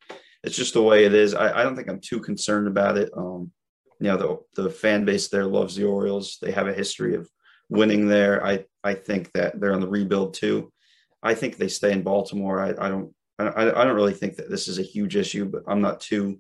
It's 0.43 0.57
just 0.57 0.75
the 0.75 0.83
way 0.83 1.05
it 1.05 1.15
is. 1.15 1.35
I, 1.35 1.61
I 1.61 1.63
don't 1.63 1.77
think 1.77 1.89
I'm 1.89 2.01
too 2.01 2.21
concerned 2.21 2.69
about 2.69 2.99
it. 2.99 3.11
Um, 3.17 3.51
you 4.01 4.09
know 4.09 4.17
the 4.55 4.63
the 4.63 4.71
fan 4.71 5.05
base 5.05 5.29
there 5.29 5.47
loves 5.47 5.77
the 5.77 5.85
Orioles. 5.85 6.39
They 6.43 6.51
have 6.51 6.69
a 6.69 6.75
history 6.75 7.15
of 7.15 7.29
winning 7.69 8.09
there. 8.09 8.45
I 8.45 8.65
I 8.83 8.95
think 8.95 9.33
that 9.33 9.61
they're 9.61 9.75
on 9.75 9.81
the 9.81 9.89
rebuild 9.89 10.35
too. 10.35 10.73
I 11.23 11.35
think 11.35 11.57
they 11.57 11.69
stay 11.69 11.93
in 11.93 12.03
Baltimore. 12.03 12.61
I, 12.61 12.71
I 12.87 12.89
don't 12.89 13.15
I, 13.39 13.71
I 13.71 13.85
don't 13.85 13.97
really 13.97 14.13
think 14.13 14.37
that 14.37 14.51
this 14.51 14.69
is 14.69 14.79
a 14.79 14.83
huge 14.83 15.17
issue, 15.17 15.47
but 15.47 15.63
I'm 15.67 15.81
not 15.81 16.01
too 16.01 16.39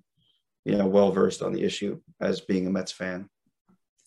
you 0.64 0.76
know 0.76 0.86
well 0.86 1.12
versed 1.12 1.42
on 1.42 1.52
the 1.52 1.62
issue 1.62 2.00
as 2.20 2.40
being 2.40 2.66
a 2.66 2.70
Mets 2.70 2.92
fan. 2.92 3.28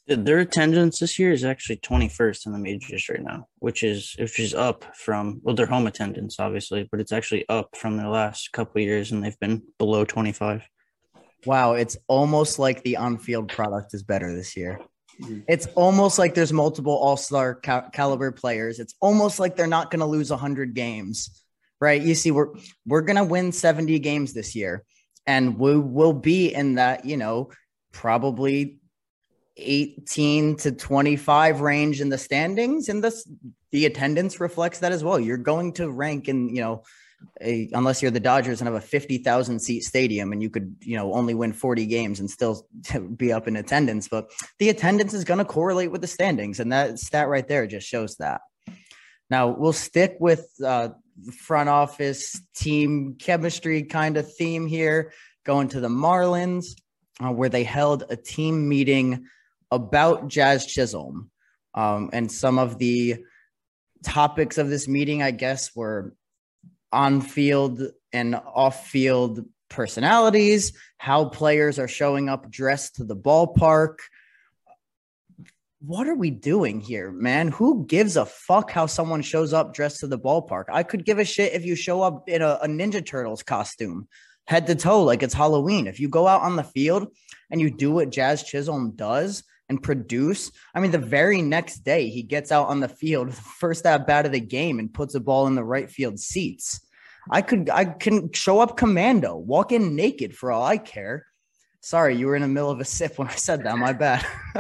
Their 0.07 0.39
attendance 0.39 0.99
this 0.99 1.19
year 1.19 1.31
is 1.31 1.43
actually 1.43 1.77
21st 1.77 2.45
in 2.45 2.51
the 2.53 2.59
majors 2.59 3.09
right 3.09 3.21
now, 3.21 3.47
which 3.59 3.83
is 3.83 4.15
which 4.17 4.39
is 4.39 4.53
up 4.53 4.85
from 4.95 5.41
well 5.43 5.55
their 5.55 5.65
home 5.65 5.85
attendance 5.87 6.39
obviously, 6.39 6.87
but 6.89 7.01
it's 7.01 7.11
actually 7.11 7.47
up 7.49 7.75
from 7.75 7.97
their 7.97 8.07
last 8.07 8.51
couple 8.53 8.81
years, 8.81 9.11
and 9.11 9.23
they've 9.23 9.39
been 9.39 9.63
below 9.77 10.05
25 10.05 10.63
wow, 11.45 11.73
it's 11.73 11.97
almost 12.07 12.59
like 12.59 12.83
the 12.83 12.97
on-field 12.97 13.49
product 13.49 13.93
is 13.93 14.03
better 14.03 14.35
this 14.35 14.57
year. 14.57 14.79
Mm-hmm. 15.21 15.39
It's 15.47 15.67
almost 15.75 16.19
like 16.19 16.33
there's 16.33 16.53
multiple 16.53 16.93
all-star 16.93 17.55
ca- 17.55 17.89
caliber 17.89 18.31
players. 18.31 18.79
It's 18.79 18.95
almost 18.99 19.39
like 19.39 19.55
they're 19.55 19.67
not 19.67 19.89
going 19.89 20.01
to 20.01 20.05
lose 20.05 20.29
100 20.29 20.73
games. 20.73 21.43
Right? 21.79 22.01
You 22.01 22.15
see 22.15 22.31
we're 22.31 22.55
we're 22.87 23.01
going 23.01 23.17
to 23.17 23.23
win 23.23 23.51
70 23.51 23.99
games 23.99 24.33
this 24.33 24.55
year 24.55 24.83
and 25.27 25.59
we 25.59 25.77
will 25.77 26.13
be 26.13 26.51
in 26.51 26.75
that, 26.75 27.05
you 27.05 27.17
know, 27.17 27.51
probably 27.91 28.79
18 29.57 30.55
to 30.57 30.71
25 30.71 31.61
range 31.61 32.01
in 32.01 32.09
the 32.09 32.17
standings 32.17 32.89
and 32.89 33.03
this 33.03 33.27
the 33.71 33.85
attendance 33.85 34.39
reflects 34.39 34.79
that 34.79 34.91
as 34.91 35.03
well. 35.03 35.19
You're 35.19 35.37
going 35.37 35.73
to 35.73 35.89
rank 35.89 36.29
in, 36.29 36.49
you 36.49 36.61
know, 36.61 36.83
a, 37.41 37.69
unless 37.73 38.01
you're 38.01 38.11
the 38.11 38.19
Dodgers 38.19 38.61
and 38.61 38.67
have 38.67 38.75
a 38.75 38.81
50,000 38.81 39.59
seat 39.59 39.83
stadium 39.83 40.31
and 40.31 40.41
you 40.41 40.49
could, 40.49 40.75
you 40.81 40.95
know, 40.95 41.13
only 41.13 41.33
win 41.33 41.51
40 41.51 41.85
games 41.85 42.19
and 42.19 42.29
still 42.29 42.67
be 43.15 43.33
up 43.33 43.47
in 43.47 43.55
attendance. 43.55 44.07
But 44.07 44.31
the 44.59 44.69
attendance 44.69 45.13
is 45.13 45.23
going 45.23 45.39
to 45.39 45.45
correlate 45.45 45.91
with 45.91 46.01
the 46.01 46.07
standings. 46.07 46.59
And 46.59 46.71
that 46.71 46.99
stat 46.99 47.27
right 47.27 47.47
there 47.47 47.67
just 47.67 47.87
shows 47.87 48.15
that. 48.17 48.41
Now 49.29 49.49
we'll 49.49 49.73
stick 49.73 50.17
with 50.19 50.47
uh, 50.63 50.89
front 51.37 51.69
office 51.69 52.39
team 52.55 53.15
chemistry 53.19 53.83
kind 53.83 54.15
of 54.15 54.33
theme 54.33 54.67
here, 54.67 55.11
going 55.43 55.67
to 55.69 55.81
the 55.81 55.89
Marlins, 55.89 56.67
uh, 57.19 57.31
where 57.31 57.49
they 57.49 57.63
held 57.63 58.05
a 58.09 58.15
team 58.15 58.69
meeting 58.69 59.25
about 59.71 60.27
Jazz 60.27 60.65
Chisholm. 60.65 61.31
Um, 61.74 62.09
and 62.13 62.31
some 62.31 62.57
of 62.57 62.77
the 62.79 63.17
topics 64.03 64.57
of 64.57 64.69
this 64.69 64.88
meeting, 64.88 65.21
I 65.21 65.31
guess, 65.31 65.75
were 65.75 66.15
on 66.91 67.21
field 67.21 67.81
and 68.13 68.36
off 68.36 68.88
field 68.88 69.45
personalities, 69.69 70.74
how 70.97 71.25
players 71.25 71.79
are 71.79 71.88
showing 71.88 72.29
up 72.29 72.50
dressed 72.50 72.95
to 72.95 73.03
the 73.03 73.15
ballpark. 73.15 73.97
What 75.79 76.07
are 76.07 76.15
we 76.15 76.31
doing 76.31 76.79
here, 76.79 77.12
man? 77.12 77.50
Who 77.50 77.86
gives 77.86 78.17
a 78.17 78.25
fuck 78.25 78.71
how 78.71 78.88
someone 78.88 79.21
shows 79.21 79.53
up 79.53 79.74
dressed 79.74 80.00
to 80.00 80.07
the 80.07 80.17
ballpark? 80.17 80.65
I 80.71 80.83
could 80.83 81.05
give 81.05 81.19
a 81.19 81.25
shit 81.25 81.53
if 81.53 81.65
you 81.65 81.75
show 81.75 82.01
up 82.01 82.27
in 82.27 82.41
a, 82.41 82.59
a 82.62 82.67
Ninja 82.67 83.05
Turtles 83.05 83.43
costume, 83.43 84.07
head 84.47 84.67
to 84.67 84.75
toe, 84.75 85.03
like 85.03 85.21
it's 85.21 85.33
Halloween. 85.33 85.86
If 85.86 86.00
you 86.00 86.09
go 86.09 86.27
out 86.27 86.41
on 86.41 86.55
the 86.55 86.63
field 86.63 87.07
and 87.51 87.62
you 87.62 87.69
do 87.69 87.91
what 87.91 88.09
Jazz 88.09 88.43
Chisholm 88.43 88.93
does, 88.95 89.43
and 89.69 89.81
produce. 89.81 90.51
I 90.74 90.79
mean, 90.79 90.91
the 90.91 90.97
very 90.97 91.41
next 91.41 91.79
day, 91.79 92.09
he 92.09 92.24
gets 92.24 92.51
out 92.51 92.67
on 92.67 92.79
the 92.79 92.88
field, 92.88 93.33
first 93.59 93.86
at 93.86 94.07
bat 94.07 94.25
of 94.25 94.31
the 94.31 94.39
game, 94.39 94.79
and 94.79 94.93
puts 94.93 95.15
a 95.15 95.19
ball 95.19 95.47
in 95.47 95.55
the 95.55 95.63
right 95.63 95.89
field 95.89 96.19
seats. 96.19 96.81
I 97.29 97.41
could, 97.41 97.69
I 97.69 97.86
can 97.86 98.31
show 98.31 98.59
up 98.59 98.77
commando, 98.77 99.36
walk 99.36 99.71
in 99.71 99.95
naked 99.95 100.36
for 100.36 100.51
all 100.51 100.63
I 100.63 100.77
care. 100.77 101.25
Sorry, 101.81 102.15
you 102.15 102.27
were 102.27 102.36
in 102.36 102.41
the 102.41 102.47
middle 102.47 102.71
of 102.71 102.79
a 102.79 102.86
sip 102.86 103.17
when 103.17 103.27
I 103.27 103.36
said 103.36 103.63
that. 103.63 103.77
My 103.77 103.93
bad. 103.93 104.25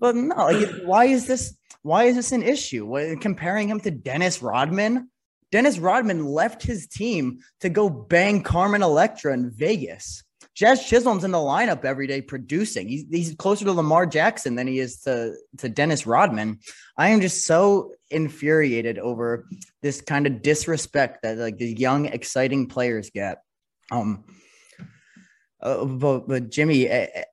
but 0.00 0.14
no, 0.14 0.34
like, 0.36 0.68
why 0.84 1.06
is 1.06 1.26
this? 1.26 1.56
Why 1.82 2.04
is 2.04 2.16
this 2.16 2.32
an 2.32 2.42
issue? 2.42 2.86
What, 2.86 3.20
comparing 3.20 3.68
him 3.68 3.80
to 3.80 3.90
Dennis 3.90 4.42
Rodman? 4.42 5.10
Dennis 5.50 5.78
Rodman 5.78 6.24
left 6.24 6.62
his 6.62 6.86
team 6.86 7.40
to 7.60 7.68
go 7.68 7.88
bang 7.88 8.42
Carmen 8.42 8.82
Electra 8.82 9.32
in 9.34 9.50
Vegas. 9.50 10.22
Jazz 10.54 10.84
Chisholm's 10.84 11.24
in 11.24 11.30
the 11.30 11.38
lineup 11.38 11.84
every 11.84 12.06
day 12.06 12.20
producing. 12.20 12.88
He's, 12.88 13.04
he's 13.10 13.34
closer 13.34 13.64
to 13.64 13.72
Lamar 13.72 14.06
Jackson 14.06 14.56
than 14.56 14.66
he 14.66 14.78
is 14.78 15.00
to, 15.02 15.34
to 15.58 15.68
Dennis 15.68 16.06
Rodman. 16.06 16.58
I 16.96 17.10
am 17.10 17.20
just 17.20 17.46
so 17.46 17.92
infuriated 18.10 18.98
over 18.98 19.46
this 19.80 20.00
kind 20.00 20.26
of 20.26 20.42
disrespect 20.42 21.22
that 21.22 21.38
like 21.38 21.58
the 21.58 21.72
young, 21.72 22.06
exciting 22.06 22.66
players 22.66 23.10
get. 23.10 23.42
Um, 23.92 24.24
uh, 25.62 25.84
but, 25.84 26.26
but 26.26 26.50
Jimmy, 26.50 26.86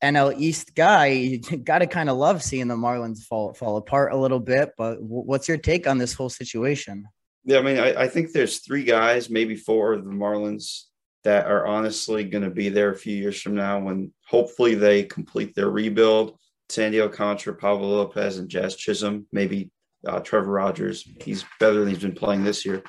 NL 0.03 0.37
East 0.37 0.75
guy, 0.75 1.07
you 1.07 1.39
got 1.39 1.79
to 1.79 1.87
kind 1.87 2.09
of 2.09 2.17
love 2.17 2.43
seeing 2.43 2.67
the 2.67 2.75
Marlins 2.75 3.23
fall 3.23 3.53
fall 3.53 3.77
apart 3.77 4.11
a 4.11 4.17
little 4.17 4.39
bit. 4.39 4.73
But 4.77 5.01
what's 5.01 5.47
your 5.47 5.57
take 5.57 5.87
on 5.87 5.97
this 5.97 6.13
whole 6.13 6.29
situation? 6.29 7.07
Yeah, 7.45 7.59
I 7.59 7.61
mean, 7.61 7.79
I, 7.79 8.03
I 8.03 8.07
think 8.09 8.33
there's 8.33 8.59
three 8.59 8.83
guys, 8.83 9.29
maybe 9.29 9.55
four 9.55 9.93
of 9.93 10.03
the 10.03 10.11
Marlins 10.11 10.83
that 11.23 11.47
are 11.47 11.65
honestly 11.65 12.23
going 12.23 12.43
to 12.43 12.49
be 12.49 12.69
there 12.69 12.91
a 12.91 12.97
few 12.97 13.15
years 13.15 13.41
from 13.41 13.55
now 13.55 13.79
when 13.79 14.13
hopefully 14.27 14.75
they 14.75 15.03
complete 15.03 15.55
their 15.55 15.69
rebuild. 15.69 16.37
Sandy 16.69 17.01
Alcantara, 17.01 17.55
Pablo 17.55 17.87
Lopez, 17.87 18.37
and 18.37 18.49
Jazz 18.49 18.75
Chisholm, 18.75 19.25
maybe 19.31 19.71
uh, 20.05 20.19
Trevor 20.19 20.51
Rogers. 20.51 21.07
He's 21.21 21.45
better 21.59 21.79
than 21.79 21.89
he's 21.89 21.99
been 21.99 22.13
playing 22.13 22.43
this 22.43 22.65
year. 22.65 22.83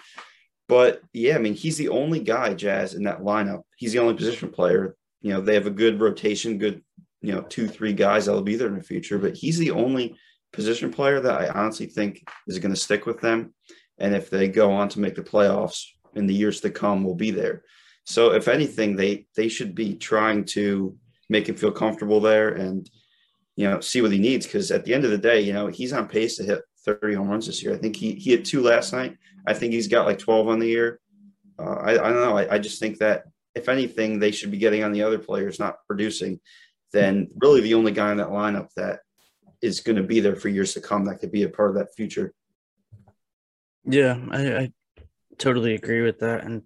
But 0.69 1.01
yeah, 1.13 1.37
I 1.37 1.39
mean, 1.39 1.55
he's 1.55 1.77
the 1.77 1.89
only 1.89 2.21
guy, 2.21 2.55
Jazz, 2.55 2.95
in 2.95 3.05
that 3.05 3.21
lineup. 3.21 3.63
He's 3.77 3.93
the 3.93 4.01
only 4.01 4.15
position 4.15 4.51
player. 4.51 4.97
You 5.23 5.33
know, 5.33 5.41
they 5.41 5.55
have 5.55 5.67
a 5.67 5.71
good 5.71 6.01
rotation, 6.01 6.59
good, 6.59 6.83
you 7.23 7.33
know, 7.33 7.43
two, 7.43 7.67
three 7.67 7.93
guys 7.93 8.27
that'll 8.27 8.43
be 8.43 8.57
there 8.57 8.69
in 8.69 8.77
the 8.77 8.83
future, 8.83 9.19
but 9.19 9.37
he's 9.37 9.59
the 9.59 9.71
only 9.71 10.17
position 10.53 10.93
player 10.93 11.21
that 11.21 11.41
I 11.41 11.49
honestly 11.49 11.87
think 11.87 12.23
is 12.47 12.59
going 12.59 12.75
to 12.75 12.81
stick 12.81 13.07
with 13.07 13.21
them. 13.21 13.55
And 13.99 14.15
if 14.15 14.31
they 14.31 14.49
go 14.49 14.73
on 14.73 14.89
to 14.91 15.01
make 15.01 15.15
the 15.15 15.23
playoffs 15.23 15.87
in 16.15 16.27
the 16.27 16.35
years 16.35 16.61
to 16.61 16.71
come, 16.71 17.03
will 17.03 17.15
be 17.15 17.31
there. 17.31 17.65
So 18.09 18.33
if 18.33 18.49
anything, 18.49 18.97
they 18.97 19.27
they 19.37 19.49
should 19.49 19.75
be 19.75 19.95
trying 19.95 20.47
to 20.57 20.97
make 21.29 21.47
him 21.47 21.57
feel 21.57 21.71
comfortable 21.71 22.21
there 22.21 22.49
and 22.49 22.89
you 23.55 23.69
know 23.69 23.81
see 23.81 24.01
what 24.01 24.13
he 24.13 24.19
needs 24.19 24.47
because 24.47 24.71
at 24.71 24.87
the 24.87 24.95
end 24.95 25.05
of 25.05 25.11
the 25.11 25.19
day, 25.19 25.43
you 25.43 25.53
know 25.53 25.67
he's 25.67 25.93
on 25.93 26.09
pace 26.09 26.37
to 26.37 26.43
hit 26.43 26.63
30 26.87 27.15
home 27.15 27.29
runs 27.29 27.47
this 27.47 27.63
year. 27.63 27.75
I 27.75 27.77
think 27.77 27.97
he 27.97 28.15
he 28.15 28.31
hit 28.31 28.47
two 28.47 28.63
last 28.63 28.95
night. 28.95 29.19
I 29.47 29.53
think 29.53 29.75
he's 29.75 29.89
got 29.89 30.07
like 30.07 30.19
12 30.19 30.49
on 30.49 30.59
the 30.59 30.67
year. 30.67 31.01
Uh, 31.59 31.75
I, 31.75 31.91
I 31.91 32.09
don't 32.09 32.23
know. 32.23 32.39
I, 32.39 32.55
I 32.55 32.59
just 32.59 32.81
think 32.81 32.97
that 32.99 33.25
if 33.55 33.69
anything, 33.69 34.19
they 34.19 34.31
should 34.31 34.51
be 34.51 34.59
getting 34.59 34.85
on 34.85 34.93
the 34.93 35.03
other 35.03 35.19
players 35.19 35.59
not 35.59 35.77
producing. 35.87 36.41
Then 36.95 37.29
really 37.37 37.61
the 37.61 37.75
only 37.75 37.93
guy 37.93 38.11
in 38.11 38.17
that 38.17 38.29
lineup 38.29 38.69
that 38.77 39.01
is 39.61 39.81
going 39.81 39.97
to 39.97 40.03
be 40.03 40.21
there 40.21 40.37
for 40.37 40.49
years 40.49 40.73
to 40.75 40.81
come 40.81 41.05
that 41.05 41.19
could 41.21 41.33
be 41.33 41.43
a 41.43 41.49
part 41.51 41.69
of 41.69 41.77
that 41.77 41.95
future. 41.95 42.33
Yeah, 43.85 44.19
I, 44.31 44.57
I 44.57 44.73
totally 45.37 45.75
agree 45.75 46.01
with 46.01 46.21
that. 46.21 46.45
And 46.45 46.63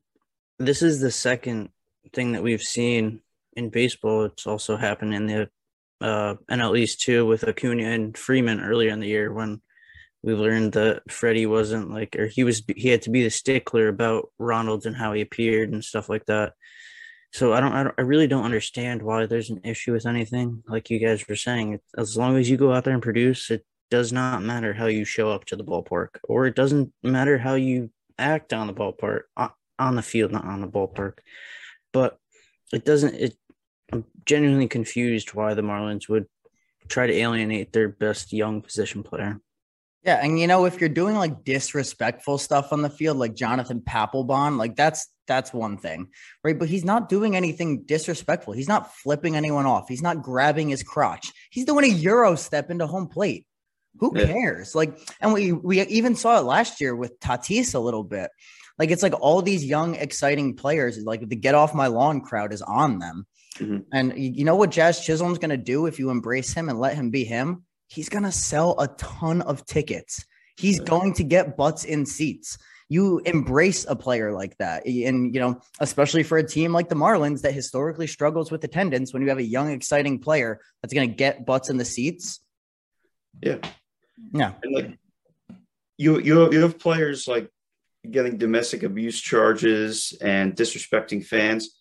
this 0.67 0.83
is 0.83 1.01
the 1.01 1.11
second 1.11 1.71
thing 2.13 2.33
that 2.33 2.43
we've 2.43 2.63
seen 2.63 3.21
in 3.55 3.71
baseball. 3.71 4.25
It's 4.25 4.47
also 4.47 4.77
happened 4.77 5.15
in 5.15 5.27
the 5.27 5.51
uh, 6.01 6.35
NL 6.51 6.79
East 6.79 7.01
too 7.01 7.27
with 7.27 7.47
Acuna 7.47 7.85
and 7.85 8.17
Freeman 8.17 8.61
earlier 8.61 8.91
in 8.91 9.01
the 9.01 9.09
year 9.09 9.33
when 9.33 9.61
we 10.23 10.35
learned 10.35 10.73
that 10.73 11.11
Freddie 11.11 11.47
wasn't 11.47 11.91
like, 11.91 12.17
or 12.17 12.27
he 12.27 12.45
was, 12.45 12.63
he 12.77 12.89
had 12.89 13.03
to 13.03 13.11
be 13.11 13.23
the 13.23 13.31
stickler 13.31 13.89
about 13.89 14.31
Ronald 14.39 14.87
and 14.87 14.97
how 14.97 15.13
he 15.13 15.21
appeared 15.21 15.73
and 15.73 15.85
stuff 15.85 16.09
like 16.09 16.27
that. 16.27 16.53
So 17.33 17.53
I 17.53 17.61
don't, 17.61 17.73
I 17.73 17.83
don't, 17.83 17.95
I 17.99 18.03
really 18.03 18.27
don't 18.27 18.45
understand 18.45 19.03
why 19.03 19.27
there's 19.27 19.51
an 19.51 19.63
issue 19.65 19.93
with 19.93 20.07
anything. 20.07 20.63
Like 20.69 20.91
you 20.91 20.99
guys 20.99 21.27
were 21.27 21.37
saying, 21.37 21.81
as 21.97 22.17
long 22.17 22.37
as 22.37 22.49
you 22.49 22.57
go 22.57 22.73
out 22.73 22.85
there 22.85 22.95
and 22.95 23.03
produce, 23.03 23.51
it 23.51 23.65
does 23.91 24.13
not 24.13 24.43
matter 24.43 24.73
how 24.73 24.87
you 24.87 25.05
show 25.05 25.31
up 25.31 25.45
to 25.47 25.57
the 25.57 25.65
ballpark, 25.65 26.09
or 26.25 26.47
it 26.47 26.55
doesn't 26.55 26.93
matter 27.03 27.39
how 27.39 27.55
you 27.55 27.91
act 28.19 28.53
on 28.53 28.67
the 28.67 28.75
ballpark, 28.75 29.23
on 29.79 29.97
the 29.97 30.03
field, 30.03 30.33
not 30.33 30.45
on 30.45 30.61
the 30.61 30.69
ballpark. 30.69 31.19
But 31.93 32.19
it 32.73 32.85
doesn't. 32.85 33.15
It. 33.15 33.37
I'm 33.93 34.05
genuinely 34.25 34.69
confused 34.69 35.35
why 35.35 35.55
the 35.55 35.63
Marlins 35.63 36.09
would 36.09 36.27
try 36.89 37.07
to 37.07 37.13
alienate 37.13 37.73
their 37.73 37.89
best 37.89 38.33
young 38.33 38.63
position 38.63 39.03
player. 39.03 39.41
Yeah, 40.05 40.21
and 40.23 40.39
you 40.39 40.49
know, 40.49 40.65
if 40.65 40.81
you're 40.81 40.89
doing 40.89 41.15
like 41.15 41.45
disrespectful 41.45 42.39
stuff 42.39 42.73
on 42.73 42.83
the 42.83 42.91
field, 42.91 43.19
like 43.19 43.35
Jonathan 43.35 43.81
Papelbon, 43.81 44.59
like 44.59 44.75
that's 44.75 45.09
that's 45.29 45.53
one 45.53 45.79
thing, 45.79 46.09
right? 46.43 46.59
But 46.59 46.69
he's 46.69 46.85
not 46.85 47.09
doing 47.09 47.37
anything 47.37 47.85
disrespectful. 47.85 48.53
He's 48.53 48.69
not 48.69 48.93
flipping 48.95 49.37
anyone 49.37 49.65
off. 49.65 49.89
He's 49.89 50.03
not 50.03 50.23
grabbing 50.23 50.71
his 50.71 50.83
crotch. 50.83 51.33
He's 51.51 51.67
doing 51.67 51.85
a 51.85 51.95
euro 51.95 52.35
step 52.35 52.71
into 52.71 52.87
home 52.89 53.07
plate. 53.07 53.47
Who 54.01 54.13
cares? 54.13 54.73
Yeah. 54.75 54.79
Like, 54.79 54.99
and 55.21 55.33
we 55.33 55.53
we 55.53 55.83
even 55.83 56.17
saw 56.17 56.39
it 56.39 56.45
last 56.45 56.81
year 56.81 56.97
with 56.97 57.21
Tatis 57.21 57.75
a 57.75 57.79
little 57.79 58.03
bit. 58.03 58.31
Like 58.79 58.91
it's 58.91 59.03
like 59.03 59.15
all 59.21 59.43
these 59.43 59.65
young, 59.65 59.95
exciting 59.95 60.57
players, 60.57 60.99
like 61.03 61.29
the 61.29 61.37
get 61.37 61.55
off 61.55 61.75
my 61.75 61.89
lawn 61.89 62.21
crowd 62.21 62.53
is 62.53 62.63
on 62.63 62.99
them. 62.99 63.27
Mm-hmm. 63.59 63.79
And 63.93 64.13
you 64.17 64.45
know 64.45 64.57
what 64.57 64.71
Jazz 64.71 65.05
Chisholm's 65.05 65.39
going 65.39 65.51
to 65.51 65.57
do 65.57 65.87
if 65.87 65.99
you 65.99 66.11
embrace 66.11 66.53
him 66.53 66.69
and 66.69 66.79
let 66.79 66.95
him 66.95 67.11
be 67.11 67.25
him? 67.25 67.65
He's 67.89 68.09
going 68.09 68.25
to 68.25 68.33
sell 68.33 68.81
a 68.81 68.89
ton 68.89 69.43
of 69.43 69.67
tickets. 69.67 70.25
He's 70.57 70.81
going 70.81 71.15
to 71.15 71.25
get 71.25 71.57
butts 71.57 71.85
in 71.85 72.07
seats. 72.07 72.59
You 72.89 73.21
embrace 73.25 73.87
a 73.89 73.97
player 73.97 74.33
like 74.33 74.57
that. 74.59 74.87
And, 74.87 75.35
you 75.35 75.41
know, 75.41 75.61
especially 75.81 76.23
for 76.23 76.39
a 76.39 76.47
team 76.47 76.73
like 76.73 76.89
the 76.89 76.95
Marlins 76.95 77.43
that 77.43 77.53
historically 77.53 78.07
struggles 78.07 78.51
with 78.51 78.65
attendance, 78.65 79.13
when 79.13 79.23
you 79.23 79.29
have 79.29 79.39
a 79.39 79.43
young, 79.43 79.71
exciting 79.71 80.19
player 80.19 80.61
that's 80.81 80.93
going 80.93 81.09
to 81.09 81.15
get 81.15 81.47
butts 81.47 81.71
in 81.71 81.77
the 81.77 81.85
seats. 81.85 82.41
Yeah. 83.43 83.59
Yeah. 84.33 84.53
And 84.63 84.75
like 84.75 84.99
you, 85.97 86.19
you, 86.19 86.53
you 86.53 86.61
have 86.61 86.79
players 86.79 87.27
like 87.29 87.49
getting 88.11 88.37
domestic 88.37 88.83
abuse 88.83 89.21
charges 89.21 90.13
and 90.21 90.55
disrespecting 90.55 91.25
fans. 91.25 91.77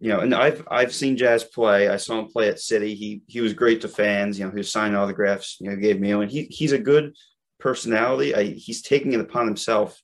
you 0.00 0.08
know, 0.08 0.20
and 0.20 0.34
I've 0.34 0.66
I've 0.70 0.94
seen 0.94 1.16
Jazz 1.16 1.44
play. 1.44 1.88
I 1.88 1.96
saw 1.96 2.18
him 2.18 2.28
play 2.28 2.48
at 2.48 2.60
City. 2.60 2.94
He 2.94 3.22
he 3.26 3.40
was 3.40 3.52
great 3.52 3.80
to 3.82 3.88
fans. 3.88 4.38
You 4.38 4.44
know, 4.44 4.50
he 4.50 4.58
was 4.58 4.72
signing 4.72 4.96
autographs. 4.96 5.56
You 5.60 5.70
know, 5.70 5.76
gave 5.76 6.00
me 6.00 6.12
and 6.12 6.30
he 6.30 6.44
he's 6.44 6.72
a 6.72 6.78
good 6.78 7.14
personality. 7.58 8.34
I, 8.34 8.44
he's 8.44 8.82
taking 8.82 9.12
it 9.12 9.20
upon 9.20 9.46
himself, 9.46 10.00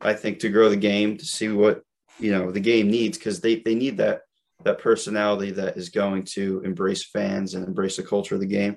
I 0.00 0.14
think, 0.14 0.40
to 0.40 0.48
grow 0.48 0.68
the 0.68 0.76
game 0.76 1.16
to 1.18 1.24
see 1.24 1.48
what 1.48 1.82
you 2.18 2.30
know 2.30 2.52
the 2.52 2.60
game 2.60 2.90
needs 2.90 3.18
because 3.18 3.40
they 3.40 3.56
they 3.56 3.74
need 3.74 3.96
that 3.98 4.22
that 4.64 4.78
personality 4.78 5.50
that 5.52 5.76
is 5.76 5.88
going 5.88 6.24
to 6.24 6.62
embrace 6.64 7.04
fans 7.04 7.54
and 7.54 7.66
embrace 7.66 7.96
the 7.96 8.02
culture 8.02 8.34
of 8.34 8.40
the 8.40 8.46
game. 8.46 8.76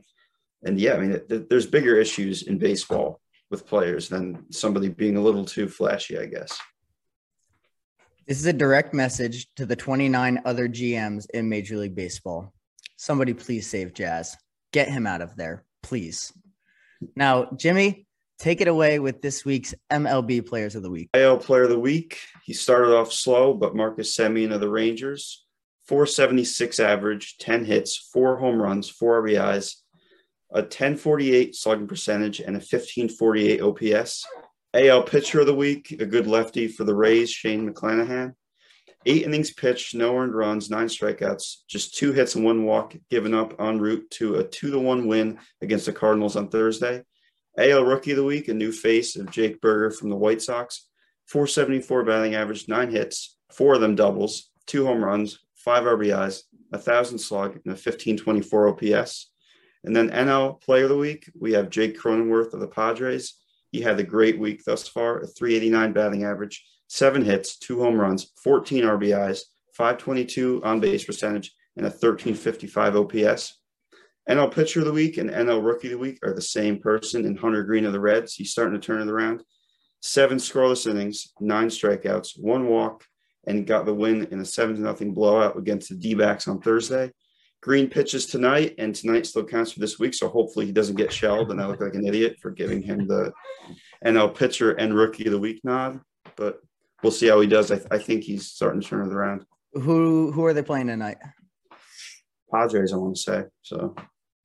And 0.63 0.79
yeah, 0.79 0.93
I 0.93 0.99
mean, 0.99 1.21
there's 1.49 1.67
bigger 1.67 1.95
issues 1.95 2.43
in 2.43 2.57
baseball 2.57 3.21
with 3.49 3.67
players 3.67 4.09
than 4.09 4.51
somebody 4.51 4.89
being 4.89 5.17
a 5.17 5.21
little 5.21 5.45
too 5.45 5.67
flashy, 5.67 6.17
I 6.17 6.25
guess. 6.25 6.59
This 8.27 8.39
is 8.39 8.45
a 8.45 8.53
direct 8.53 8.93
message 8.93 9.47
to 9.55 9.65
the 9.65 9.75
29 9.75 10.41
other 10.43 10.67
GMs 10.67 11.29
in 11.33 11.47
Major 11.47 11.77
League 11.77 11.95
Baseball. 11.95 12.53
Somebody 12.97 13.33
please 13.33 13.67
save 13.67 13.93
Jazz. 13.93 14.35
Get 14.73 14.89
him 14.89 15.07
out 15.07 15.21
of 15.21 15.35
there, 15.37 15.63
please. 15.81 16.33
Now, 17.15 17.49
Jimmy, 17.55 18.05
take 18.37 18.59
it 18.59 18.67
away 18.67 18.99
with 18.99 19.21
this 19.21 19.45
week's 19.45 19.73
MLB 19.89 20.45
Players 20.45 20.75
of 20.75 20.83
the 20.83 20.89
Week. 20.89 21.09
IL 21.13 21.37
Player 21.37 21.63
of 21.63 21.69
the 21.69 21.79
Week. 21.79 22.19
He 22.43 22.53
started 22.53 22.93
off 22.93 23.13
slow, 23.13 23.53
but 23.53 23.75
Marcus 23.75 24.15
Semien 24.15 24.53
of 24.53 24.59
the 24.59 24.69
Rangers, 24.69 25.45
476 25.87 26.81
average, 26.81 27.37
10 27.37 27.63
hits, 27.63 28.09
four 28.11 28.37
home 28.37 28.61
runs, 28.61 28.89
four 28.89 29.23
RBIs, 29.23 29.75
a 30.51 30.61
1048 30.61 31.55
slugging 31.55 31.87
percentage 31.87 32.39
and 32.39 32.55
a 32.55 32.59
1548 32.59 33.61
OPS. 33.61 34.25
AL 34.73 35.03
pitcher 35.03 35.39
of 35.39 35.47
the 35.47 35.55
week, 35.55 35.95
a 35.99 36.05
good 36.05 36.27
lefty 36.27 36.67
for 36.67 36.83
the 36.83 36.95
Rays, 36.95 37.29
Shane 37.29 37.69
McClanahan. 37.69 38.33
Eight 39.05 39.23
innings 39.23 39.53
pitched, 39.53 39.95
no 39.95 40.17
earned 40.17 40.35
runs, 40.35 40.69
nine 40.69 40.87
strikeouts, 40.87 41.63
just 41.67 41.95
two 41.95 42.11
hits 42.11 42.35
and 42.35 42.43
one 42.43 42.65
walk 42.65 42.95
given 43.09 43.33
up 43.33 43.59
en 43.59 43.79
route 43.79 44.09
to 44.11 44.35
a 44.35 44.43
two 44.43 44.71
to 44.71 44.79
one 44.79 45.07
win 45.07 45.39
against 45.61 45.85
the 45.85 45.93
Cardinals 45.93 46.35
on 46.35 46.49
Thursday. 46.49 47.03
AL 47.57 47.85
Rookie 47.85 48.11
of 48.11 48.17
the 48.17 48.23
Week, 48.23 48.49
a 48.49 48.53
new 48.53 48.71
face 48.71 49.15
of 49.15 49.31
Jake 49.31 49.61
Burger 49.61 49.91
from 49.91 50.09
the 50.09 50.15
White 50.15 50.41
Sox. 50.41 50.87
474 51.27 52.03
batting 52.03 52.35
average, 52.35 52.67
nine 52.67 52.91
hits, 52.91 53.37
four 53.51 53.75
of 53.75 53.81
them 53.81 53.95
doubles, 53.95 54.49
two 54.65 54.85
home 54.85 55.03
runs, 55.03 55.39
five 55.55 55.83
RBIs, 55.83 56.43
a 56.71 56.77
thousand 56.77 57.17
slug, 57.17 57.53
and 57.53 57.65
a 57.67 57.71
1524 57.71 58.69
OPS. 58.69 59.31
And 59.87 59.95
then 59.95 60.09
NL 60.09 60.59
Player 60.59 60.83
of 60.83 60.89
the 60.89 60.97
Week, 60.97 61.31
we 61.39 61.53
have 61.53 61.69
Jake 61.69 61.97
Cronenworth 61.97 62.53
of 62.53 62.59
the 62.59 62.67
Padres. 62.67 63.35
He 63.71 63.79
had 63.79 63.97
a 63.97 64.03
great 64.03 64.37
week 64.37 64.65
thus 64.65 64.85
far, 64.85 65.21
a 65.21 65.27
389 65.27 65.93
batting 65.93 66.25
average, 66.25 66.65
seven 66.87 67.23
hits, 67.23 67.57
two 67.57 67.81
home 67.81 67.95
runs, 67.95 68.33
14 68.43 68.83
RBIs, 68.83 69.43
522 69.75 70.61
on 70.65 70.81
base 70.81 71.05
percentage, 71.05 71.55
and 71.77 71.85
a 71.85 71.89
1355 71.89 72.97
OPS. 72.97 73.61
NL 74.29 74.53
Pitcher 74.53 74.81
of 74.81 74.87
the 74.87 74.91
Week 74.91 75.17
and 75.17 75.29
NL 75.29 75.65
Rookie 75.65 75.87
of 75.87 75.91
the 75.91 75.97
Week 75.99 76.19
are 76.21 76.33
the 76.33 76.41
same 76.41 76.79
person 76.79 77.23
in 77.23 77.37
Hunter 77.37 77.63
Greene 77.63 77.85
of 77.85 77.93
the 77.93 77.99
Reds. 78.01 78.35
He's 78.35 78.51
starting 78.51 78.77
to 78.77 78.85
turn 78.85 79.01
it 79.01 79.09
around. 79.09 79.41
Seven 80.01 80.37
scoreless 80.37 80.85
innings, 80.85 81.31
nine 81.39 81.69
strikeouts, 81.69 82.37
one 82.37 82.67
walk, 82.67 83.05
and 83.45 83.65
got 83.65 83.85
the 83.85 83.93
win 83.93 84.27
in 84.31 84.41
a 84.41 84.45
7 84.45 84.75
0 84.75 85.11
blowout 85.13 85.57
against 85.57 85.87
the 85.87 85.95
D 85.95 86.13
backs 86.13 86.49
on 86.49 86.59
Thursday. 86.59 87.13
Greene 87.61 87.89
pitches 87.89 88.25
tonight, 88.25 88.75
and 88.77 88.93
tonight 88.93 89.25
still 89.25 89.43
counts 89.43 89.71
for 89.71 89.79
this 89.79 89.99
week. 89.99 90.13
So 90.13 90.29
hopefully 90.29 90.65
he 90.65 90.71
doesn't 90.71 90.95
get 90.95 91.11
shelled, 91.11 91.51
and 91.51 91.61
I 91.61 91.67
look 91.67 91.81
like 91.81 91.95
an 91.95 92.05
idiot 92.05 92.37
for 92.41 92.51
giving 92.51 92.81
him 92.81 93.07
the 93.07 93.31
NL 94.05 94.33
Pitcher 94.35 94.73
and 94.73 94.93
Rookie 94.93 95.25
of 95.25 95.31
the 95.31 95.39
Week 95.39 95.61
nod. 95.63 95.99
But 96.35 96.59
we'll 97.01 97.11
see 97.11 97.27
how 97.27 97.39
he 97.39 97.47
does. 97.47 97.71
I, 97.71 97.77
th- 97.77 97.87
I 97.91 97.97
think 97.97 98.23
he's 98.23 98.47
starting 98.47 98.81
to 98.81 98.87
turn 98.87 99.07
it 99.07 99.13
around. 99.13 99.45
Who 99.73 100.31
who 100.31 100.45
are 100.45 100.53
they 100.53 100.63
playing 100.63 100.87
tonight? 100.87 101.17
Padres, 102.53 102.93
I 102.93 102.97
want 102.97 103.15
to 103.15 103.21
say. 103.21 103.43
So 103.63 103.95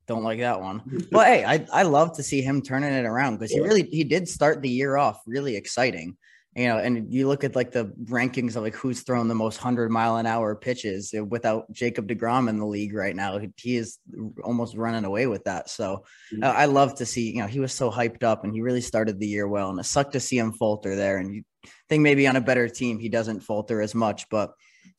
don't 0.07 0.25
like 0.25 0.41
that 0.41 0.61
one. 0.61 0.83
Well, 1.13 1.25
hey, 1.25 1.45
I 1.45 1.67
I 1.73 1.83
love 1.83 2.17
to 2.17 2.23
see 2.23 2.41
him 2.41 2.63
turning 2.63 2.93
it 2.93 3.05
around 3.05 3.37
because 3.37 3.53
he 3.53 3.61
really 3.61 3.83
he 3.85 4.05
did 4.05 4.29
start 4.29 4.63
the 4.63 4.69
year 4.69 4.97
off 4.97 5.21
really 5.27 5.57
exciting. 5.57 6.17
You 6.55 6.69
know, 6.69 6.77
and 6.77 7.11
you 7.11 7.29
look 7.29 7.45
at 7.45 7.57
like 7.57 7.73
the 7.73 7.87
rankings 8.05 8.57
of 8.57 8.63
like 8.63 8.75
who's 8.75 9.01
thrown 9.01 9.27
the 9.27 9.35
most 9.35 9.57
hundred 9.57 9.91
mile 9.91 10.17
an 10.17 10.27
hour 10.27 10.55
pitches 10.55 11.15
uh, 11.17 11.25
without 11.25 11.73
Jacob 11.73 12.07
Degrom 12.07 12.49
in 12.51 12.59
the 12.59 12.67
league 12.67 12.95
right 12.95 13.17
now. 13.17 13.41
He 13.57 13.77
is 13.77 13.99
almost 14.45 14.77
running 14.77 15.07
away 15.07 15.27
with 15.27 15.45
that. 15.45 15.71
So 15.71 16.05
mm-hmm. 16.33 16.45
I 16.45 16.67
love 16.67 16.95
to 16.97 17.07
see. 17.07 17.31
You 17.31 17.41
know, 17.41 17.47
he 17.47 17.61
was 17.61 17.73
so 17.73 17.91
hyped 17.91 18.23
up 18.23 18.45
and 18.45 18.53
he 18.53 18.61
really 18.61 18.83
started 18.83 19.19
the 19.19 19.27
year 19.27 19.49
well, 19.49 19.71
and 19.71 19.81
it 19.81 19.85
sucked 19.85 20.13
to 20.13 20.21
see 20.21 20.37
him 20.37 20.53
falter 20.53 20.95
there. 20.95 21.17
And 21.17 21.35
you 21.35 21.43
think 21.89 22.03
maybe 22.03 22.27
on 22.27 22.37
a 22.37 22.41
better 22.41 22.69
team 22.69 22.99
he 22.99 23.09
doesn't 23.09 23.41
falter 23.41 23.81
as 23.81 23.95
much, 23.95 24.29
but 24.29 24.53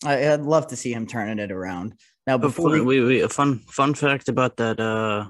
I, 0.04 0.30
would 0.30 0.42
love 0.42 0.68
to 0.68 0.76
see 0.76 0.92
him 0.92 1.08
turning 1.08 1.40
it 1.40 1.52
around. 1.52 1.94
Now, 2.26 2.38
before, 2.38 2.72
before 2.72 2.86
we, 2.86 3.02
we, 3.02 3.22
a 3.22 3.30
fun 3.30 3.60
fun 3.60 3.94
fact 3.94 4.30
about 4.30 4.58
that 4.58 4.80
uh, 4.80 5.28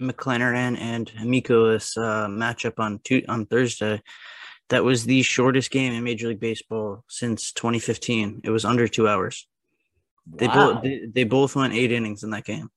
McClanahan 0.00 0.78
and 0.78 1.10
Mikolas 1.20 1.96
uh, 1.96 2.28
matchup 2.28 2.78
on 2.78 3.00
two, 3.04 3.22
on 3.28 3.46
Thursday. 3.46 4.02
That 4.70 4.84
was 4.84 5.04
the 5.04 5.22
shortest 5.22 5.70
game 5.70 5.94
in 5.94 6.04
Major 6.04 6.28
League 6.28 6.40
Baseball 6.40 7.04
since 7.08 7.52
2015. 7.52 8.42
It 8.44 8.50
was 8.50 8.64
under 8.64 8.86
two 8.86 9.08
hours. 9.08 9.46
Wow. 10.26 10.36
They 10.38 10.46
both 10.48 10.82
they, 10.82 11.00
they, 11.14 11.24
both 11.24 11.56
went 11.56 11.72
eight 11.72 11.90
innings 11.90 12.22
in 12.22 12.30
that 12.30 12.44
game. 12.44 12.68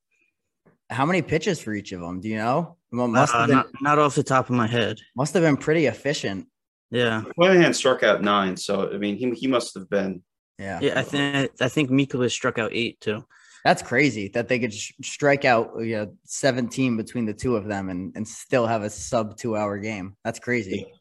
How 0.88 1.04
many 1.04 1.20
pitches 1.20 1.60
for 1.60 1.74
each 1.74 1.92
of 1.92 2.00
them? 2.00 2.20
Do 2.20 2.28
you 2.28 2.36
know? 2.36 2.76
Well, 2.90 3.08
must 3.08 3.34
uh, 3.34 3.46
been, 3.46 3.56
not, 3.56 3.66
not 3.80 3.98
off 3.98 4.14
the 4.14 4.22
top 4.22 4.48
of 4.48 4.56
my 4.56 4.66
head. 4.66 4.98
Must 5.16 5.34
have 5.34 5.42
been 5.42 5.56
pretty 5.56 5.86
efficient. 5.86 6.46
Yeah. 6.90 7.22
McClanahan 7.38 7.74
struck 7.74 8.02
out 8.02 8.22
nine, 8.22 8.56
so 8.56 8.92
I 8.92 8.98
mean 8.98 9.16
he 9.16 9.30
he 9.32 9.46
must 9.46 9.74
have 9.74 9.88
been 9.88 10.22
yeah. 10.58 10.78
Yeah, 10.80 10.98
I 10.98 11.02
think 11.02 11.50
I 11.60 11.68
think 11.68 11.90
Mikolas 11.90 12.30
struck 12.30 12.58
out 12.58 12.70
eight 12.72 13.00
too. 13.00 13.24
That's 13.64 13.82
crazy 13.82 14.28
that 14.28 14.48
they 14.48 14.58
could 14.58 14.74
sh- 14.74 14.92
strike 15.02 15.44
out 15.44 15.72
you 15.78 15.96
know 15.96 16.16
17 16.24 16.96
between 16.96 17.26
the 17.26 17.34
two 17.34 17.56
of 17.56 17.66
them 17.66 17.88
and, 17.88 18.14
and 18.16 18.26
still 18.26 18.66
have 18.66 18.82
a 18.82 18.90
sub 18.90 19.36
two 19.36 19.56
hour 19.56 19.78
game. 19.78 20.16
That's 20.24 20.38
crazy. 20.38 20.92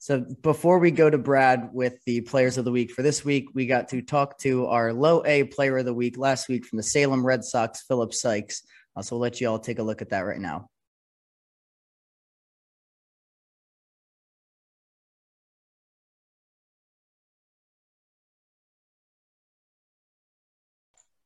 So 0.00 0.20
before 0.20 0.78
we 0.78 0.92
go 0.92 1.10
to 1.10 1.18
Brad 1.18 1.70
with 1.72 1.98
the 2.06 2.20
players 2.20 2.56
of 2.56 2.64
the 2.64 2.70
week 2.70 2.92
for 2.92 3.02
this 3.02 3.24
week, 3.24 3.48
we 3.52 3.66
got 3.66 3.88
to 3.88 4.00
talk 4.00 4.38
to 4.38 4.66
our 4.66 4.92
low 4.92 5.24
A 5.26 5.42
player 5.44 5.78
of 5.78 5.86
the 5.86 5.94
week 5.94 6.16
last 6.16 6.48
week 6.48 6.64
from 6.64 6.76
the 6.76 6.84
Salem 6.84 7.26
Red 7.26 7.42
Sox, 7.42 7.82
Phillip 7.82 8.14
Sikes. 8.14 8.62
Uh, 8.94 9.02
so 9.02 9.16
we'll 9.16 9.22
let 9.22 9.40
you 9.40 9.48
all 9.48 9.58
take 9.58 9.80
a 9.80 9.82
look 9.82 10.00
at 10.00 10.10
that 10.10 10.20
right 10.20 10.38
now. 10.40 10.68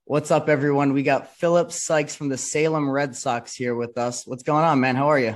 What's 0.05 0.31
up, 0.31 0.49
everyone? 0.49 0.93
We 0.93 1.03
got 1.03 1.35
Phillip 1.37 1.71
Sikes 1.71 2.15
from 2.15 2.29
the 2.29 2.37
Salem 2.37 2.89
Red 2.89 3.15
Sox 3.15 3.55
here 3.55 3.75
with 3.75 3.99
us. 3.99 4.25
What's 4.25 4.43
going 4.43 4.65
on, 4.65 4.79
man? 4.79 4.95
How 4.95 5.09
are 5.09 5.19
you? 5.19 5.35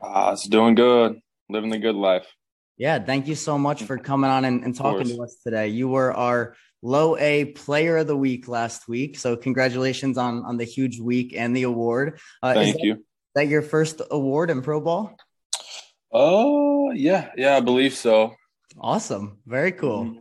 Uh, 0.00 0.30
it's 0.32 0.46
doing 0.48 0.76
good. 0.76 1.20
Living 1.48 1.70
the 1.70 1.78
good 1.78 1.96
life. 1.96 2.26
Yeah, 2.78 3.00
thank 3.00 3.26
you 3.26 3.34
so 3.34 3.58
much 3.58 3.82
for 3.82 3.98
coming 3.98 4.30
on 4.30 4.44
and, 4.44 4.64
and 4.64 4.74
talking 4.74 5.08
to 5.08 5.22
us 5.22 5.36
today. 5.42 5.68
You 5.68 5.88
were 5.88 6.14
our 6.14 6.54
low 6.80 7.16
A 7.16 7.46
player 7.46 7.98
of 7.98 8.06
the 8.06 8.16
week 8.16 8.46
last 8.46 8.88
week. 8.88 9.18
So 9.18 9.36
congratulations 9.36 10.16
on 10.16 10.44
on 10.44 10.56
the 10.56 10.64
huge 10.64 11.00
week 11.00 11.34
and 11.36 11.56
the 11.56 11.64
award. 11.64 12.20
Uh, 12.40 12.54
thank 12.54 12.76
that, 12.76 12.84
you. 12.84 13.04
that 13.34 13.48
your 13.48 13.62
first 13.62 14.00
award 14.10 14.50
in 14.50 14.62
pro 14.62 14.80
ball? 14.80 15.16
Oh, 16.12 16.90
uh, 16.90 16.92
yeah. 16.92 17.30
Yeah, 17.36 17.56
I 17.56 17.60
believe 17.60 17.94
so. 17.94 18.34
Awesome. 18.78 19.38
Very 19.44 19.72
cool. 19.72 20.04
Mm-hmm. 20.04 20.18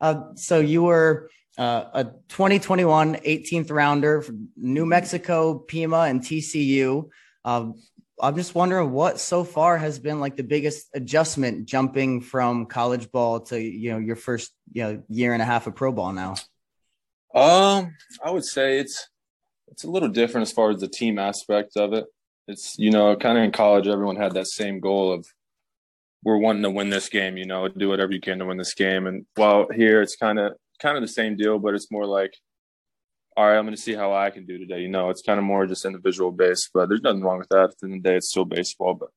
Uh, 0.00 0.34
so 0.34 0.60
you 0.60 0.82
were 0.82 1.30
uh, 1.58 1.84
a 1.92 2.04
2021 2.04 3.16
18th 3.16 3.70
rounder 3.70 4.22
from 4.22 4.48
New 4.56 4.86
Mexico, 4.86 5.58
Pima, 5.58 6.00
and 6.00 6.20
TCU. 6.20 7.08
Um, 7.44 7.74
I'm 8.20 8.36
just 8.36 8.54
wondering 8.54 8.92
what 8.92 9.20
so 9.20 9.44
far 9.44 9.76
has 9.76 9.98
been 9.98 10.20
like 10.20 10.36
the 10.36 10.42
biggest 10.42 10.88
adjustment 10.94 11.66
jumping 11.66 12.20
from 12.20 12.66
college 12.66 13.10
ball 13.10 13.40
to 13.40 13.60
you 13.60 13.90
know 13.90 13.98
your 13.98 14.16
first 14.16 14.52
you 14.72 14.82
know 14.82 15.02
year 15.08 15.32
and 15.32 15.42
a 15.42 15.44
half 15.44 15.66
of 15.66 15.74
pro 15.74 15.92
ball 15.92 16.12
now. 16.12 16.34
Um, 17.34 17.94
I 18.24 18.30
would 18.30 18.44
say 18.44 18.78
it's 18.78 19.08
it's 19.68 19.84
a 19.84 19.90
little 19.90 20.08
different 20.08 20.46
as 20.46 20.52
far 20.52 20.70
as 20.70 20.80
the 20.80 20.88
team 20.88 21.18
aspect 21.18 21.76
of 21.76 21.92
it. 21.92 22.06
It's 22.48 22.78
you 22.78 22.90
know 22.90 23.14
kind 23.16 23.36
of 23.36 23.44
in 23.44 23.52
college 23.52 23.86
everyone 23.86 24.16
had 24.16 24.32
that 24.34 24.46
same 24.46 24.80
goal 24.80 25.12
of 25.12 25.26
we're 26.26 26.38
wanting 26.38 26.62
to 26.64 26.70
win 26.70 26.90
this 26.90 27.08
game, 27.08 27.36
you 27.36 27.46
know, 27.46 27.68
do 27.68 27.88
whatever 27.88 28.12
you 28.12 28.20
can 28.20 28.40
to 28.40 28.46
win 28.46 28.56
this 28.56 28.74
game. 28.74 29.06
And 29.06 29.26
while 29.36 29.68
here 29.72 30.02
it's 30.02 30.16
kind 30.16 30.40
of 30.40 30.54
kind 30.82 30.96
of 30.96 31.02
the 31.02 31.08
same 31.08 31.36
deal, 31.36 31.60
but 31.60 31.72
it's 31.72 31.88
more 31.88 32.04
like, 32.04 32.34
all 33.36 33.46
right, 33.46 33.58
I'm 33.58 33.64
going 33.64 33.76
to 33.76 33.80
see 33.80 33.94
how 33.94 34.14
I 34.14 34.30
can 34.30 34.46
do 34.46 34.58
today. 34.58 34.80
You 34.80 34.88
know, 34.88 35.10
it's 35.10 35.22
kind 35.22 35.38
of 35.38 35.44
more 35.44 35.66
just 35.66 35.84
individual 35.84 36.32
based, 36.32 36.70
but 36.72 36.88
there's 36.88 37.02
nothing 37.02 37.22
wrong 37.22 37.38
with 37.38 37.48
that. 37.50 37.70
At 37.70 37.78
the 37.78 37.86
end 37.86 37.96
of 37.96 38.02
the 38.02 38.08
day, 38.08 38.16
it's 38.16 38.30
still 38.30 38.46
baseball, 38.46 38.94
but 38.94 39.10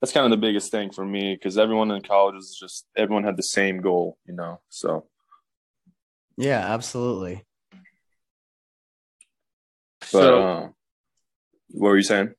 that's 0.00 0.12
kind 0.12 0.24
of 0.24 0.30
the 0.30 0.46
biggest 0.46 0.70
thing 0.70 0.90
for 0.90 1.04
me 1.04 1.34
because 1.34 1.58
everyone 1.58 1.90
in 1.90 2.02
college 2.02 2.36
is 2.36 2.56
just 2.58 2.86
everyone 2.96 3.24
had 3.24 3.36
the 3.36 3.42
same 3.42 3.82
goal, 3.82 4.16
you 4.26 4.32
know. 4.32 4.60
So, 4.70 5.06
yeah, 6.38 6.72
absolutely. 6.72 7.44
But 10.00 10.08
so, 10.08 10.42
uh, 10.42 10.68
what 11.68 11.88
were 11.90 11.96
you 11.96 12.02
saying? 12.02 12.32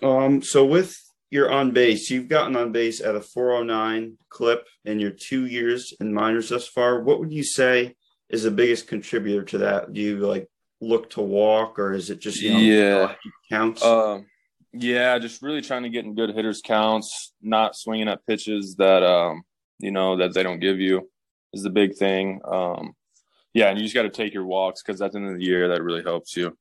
Um, 0.00 0.42
so 0.42 0.64
with 0.64 0.96
your 1.30 1.50
on 1.50 1.72
base, 1.72 2.10
you've 2.10 2.28
gotten 2.28 2.54
on 2.54 2.70
base 2.70 3.00
at 3.00 3.16
a 3.16 3.20
409 3.20 4.16
clip 4.28 4.66
in 4.84 5.00
your 5.00 5.10
two 5.10 5.46
years 5.46 5.92
in 6.00 6.14
minors 6.14 6.50
thus 6.50 6.68
far. 6.68 7.02
What 7.02 7.18
would 7.18 7.32
you 7.32 7.42
say 7.42 7.96
is 8.28 8.44
the 8.44 8.50
biggest 8.50 8.86
contributor 8.86 9.44
to 9.44 9.58
that? 9.58 9.92
Do 9.92 10.00
you 10.00 10.18
like 10.18 10.48
look 10.80 11.10
to 11.10 11.20
walk, 11.20 11.78
or 11.78 11.92
is 11.92 12.10
it 12.10 12.20
just 12.20 12.40
you 12.40 12.52
know, 12.52 12.58
yeah 12.58 13.14
counts? 13.50 13.82
Uh, 13.82 14.20
yeah, 14.72 15.18
just 15.18 15.42
really 15.42 15.62
trying 15.62 15.82
to 15.82 15.88
get 15.88 16.04
in 16.04 16.14
good 16.14 16.34
hitters 16.34 16.60
counts, 16.62 17.32
not 17.42 17.76
swinging 17.76 18.08
at 18.08 18.26
pitches 18.26 18.76
that 18.76 19.02
um 19.02 19.42
you 19.78 19.90
know 19.90 20.16
that 20.16 20.34
they 20.34 20.42
don't 20.42 20.60
give 20.60 20.78
you 20.78 21.08
is 21.52 21.62
the 21.62 21.70
big 21.70 21.94
thing. 21.94 22.40
Um, 22.44 22.94
yeah, 23.54 23.68
and 23.68 23.78
you 23.78 23.84
just 23.84 23.94
got 23.94 24.02
to 24.02 24.10
take 24.10 24.34
your 24.34 24.44
walks 24.44 24.82
because 24.82 25.00
at 25.00 25.12
the 25.12 25.18
end 25.18 25.28
of 25.28 25.38
the 25.38 25.44
year 25.44 25.68
that 25.68 25.82
really 25.82 26.02
helps 26.02 26.36
you. 26.36 26.56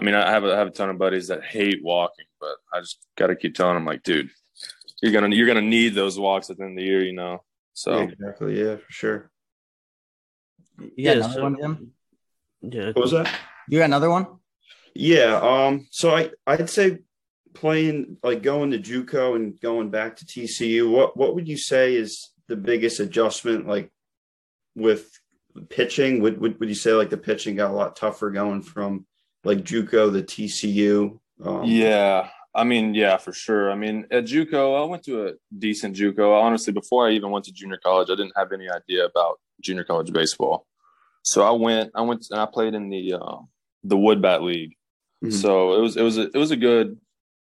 I 0.00 0.04
mean, 0.04 0.14
I 0.14 0.30
have 0.30 0.44
a, 0.44 0.54
I 0.54 0.58
have 0.58 0.68
a 0.68 0.70
ton 0.70 0.88
of 0.88 0.98
buddies 0.98 1.28
that 1.28 1.44
hate 1.44 1.82
walking, 1.82 2.24
but 2.40 2.56
I 2.72 2.80
just 2.80 3.06
got 3.16 3.26
to 3.26 3.36
keep 3.36 3.54
telling 3.54 3.74
them 3.74 3.84
like, 3.84 4.02
dude, 4.02 4.30
you're 5.02 5.12
gonna 5.12 5.34
you're 5.34 5.46
gonna 5.46 5.60
need 5.60 5.94
those 5.94 6.18
walks 6.18 6.48
at 6.48 6.56
the 6.56 6.64
end 6.64 6.72
of 6.72 6.76
the 6.78 6.84
year, 6.84 7.04
you 7.04 7.12
know. 7.12 7.42
So 7.74 7.98
yeah, 7.98 8.02
exactly, 8.04 8.58
yeah, 8.58 8.76
for 8.76 8.90
sure. 8.90 9.30
Yeah, 10.96 11.12
another 11.12 11.34
so, 11.34 11.42
one, 11.42 11.56
Jim. 11.60 11.92
Yeah. 12.62 12.86
What 12.86 12.96
was 12.96 13.10
that? 13.12 13.32
You 13.68 13.78
got 13.78 13.86
another 13.86 14.10
one? 14.10 14.26
Yeah. 14.94 15.40
Um. 15.42 15.86
So 15.90 16.14
I 16.14 16.30
I'd 16.46 16.70
say 16.70 16.98
playing 17.54 18.16
like 18.22 18.42
going 18.42 18.70
to 18.70 18.78
JUCO 18.78 19.36
and 19.36 19.60
going 19.60 19.90
back 19.90 20.16
to 20.16 20.26
TCU. 20.26 20.90
What 20.90 21.16
what 21.16 21.34
would 21.34 21.48
you 21.48 21.56
say 21.56 21.94
is 21.94 22.30
the 22.48 22.56
biggest 22.56 23.00
adjustment 23.00 23.66
like 23.66 23.90
with 24.74 25.10
pitching? 25.68 26.20
Would 26.20 26.40
would 26.40 26.60
would 26.60 26.68
you 26.68 26.74
say 26.74 26.92
like 26.92 27.10
the 27.10 27.16
pitching 27.16 27.56
got 27.56 27.70
a 27.70 27.74
lot 27.74 27.96
tougher 27.96 28.30
going 28.30 28.62
from 28.62 29.06
like 29.44 29.58
JUCO 29.58 30.12
the 30.12 30.22
TCU? 30.22 31.18
Um, 31.42 31.64
yeah, 31.64 32.28
I 32.54 32.64
mean, 32.64 32.94
yeah, 32.94 33.16
for 33.16 33.32
sure. 33.32 33.70
I 33.70 33.74
mean, 33.74 34.06
at 34.10 34.24
JUCO, 34.24 34.80
I 34.80 34.84
went 34.84 35.02
to 35.04 35.26
a 35.28 35.32
decent 35.58 35.96
JUCO. 35.96 36.40
Honestly, 36.40 36.72
before 36.72 37.08
I 37.08 37.12
even 37.12 37.30
went 37.30 37.44
to 37.46 37.52
junior 37.52 37.78
college, 37.82 38.08
I 38.10 38.14
didn't 38.14 38.34
have 38.36 38.52
any 38.52 38.68
idea 38.70 39.04
about 39.06 39.40
junior 39.60 39.84
college 39.84 40.12
baseball. 40.12 40.66
So 41.22 41.42
I 41.42 41.50
went, 41.52 41.90
I 41.94 42.02
went, 42.02 42.26
and 42.30 42.40
I 42.40 42.46
played 42.46 42.74
in 42.74 42.88
the 42.90 43.14
uh, 43.14 43.38
the 43.84 43.96
Woodbat 43.96 44.42
League. 44.42 44.76
Mhm. 45.24 45.32
So 45.32 45.74
it 45.74 45.80
was, 45.80 45.96
it 45.96 46.02
was, 46.02 46.18
a, 46.18 46.22
it 46.22 46.36
was 46.36 46.50
a 46.50 46.56
good, 46.56 46.88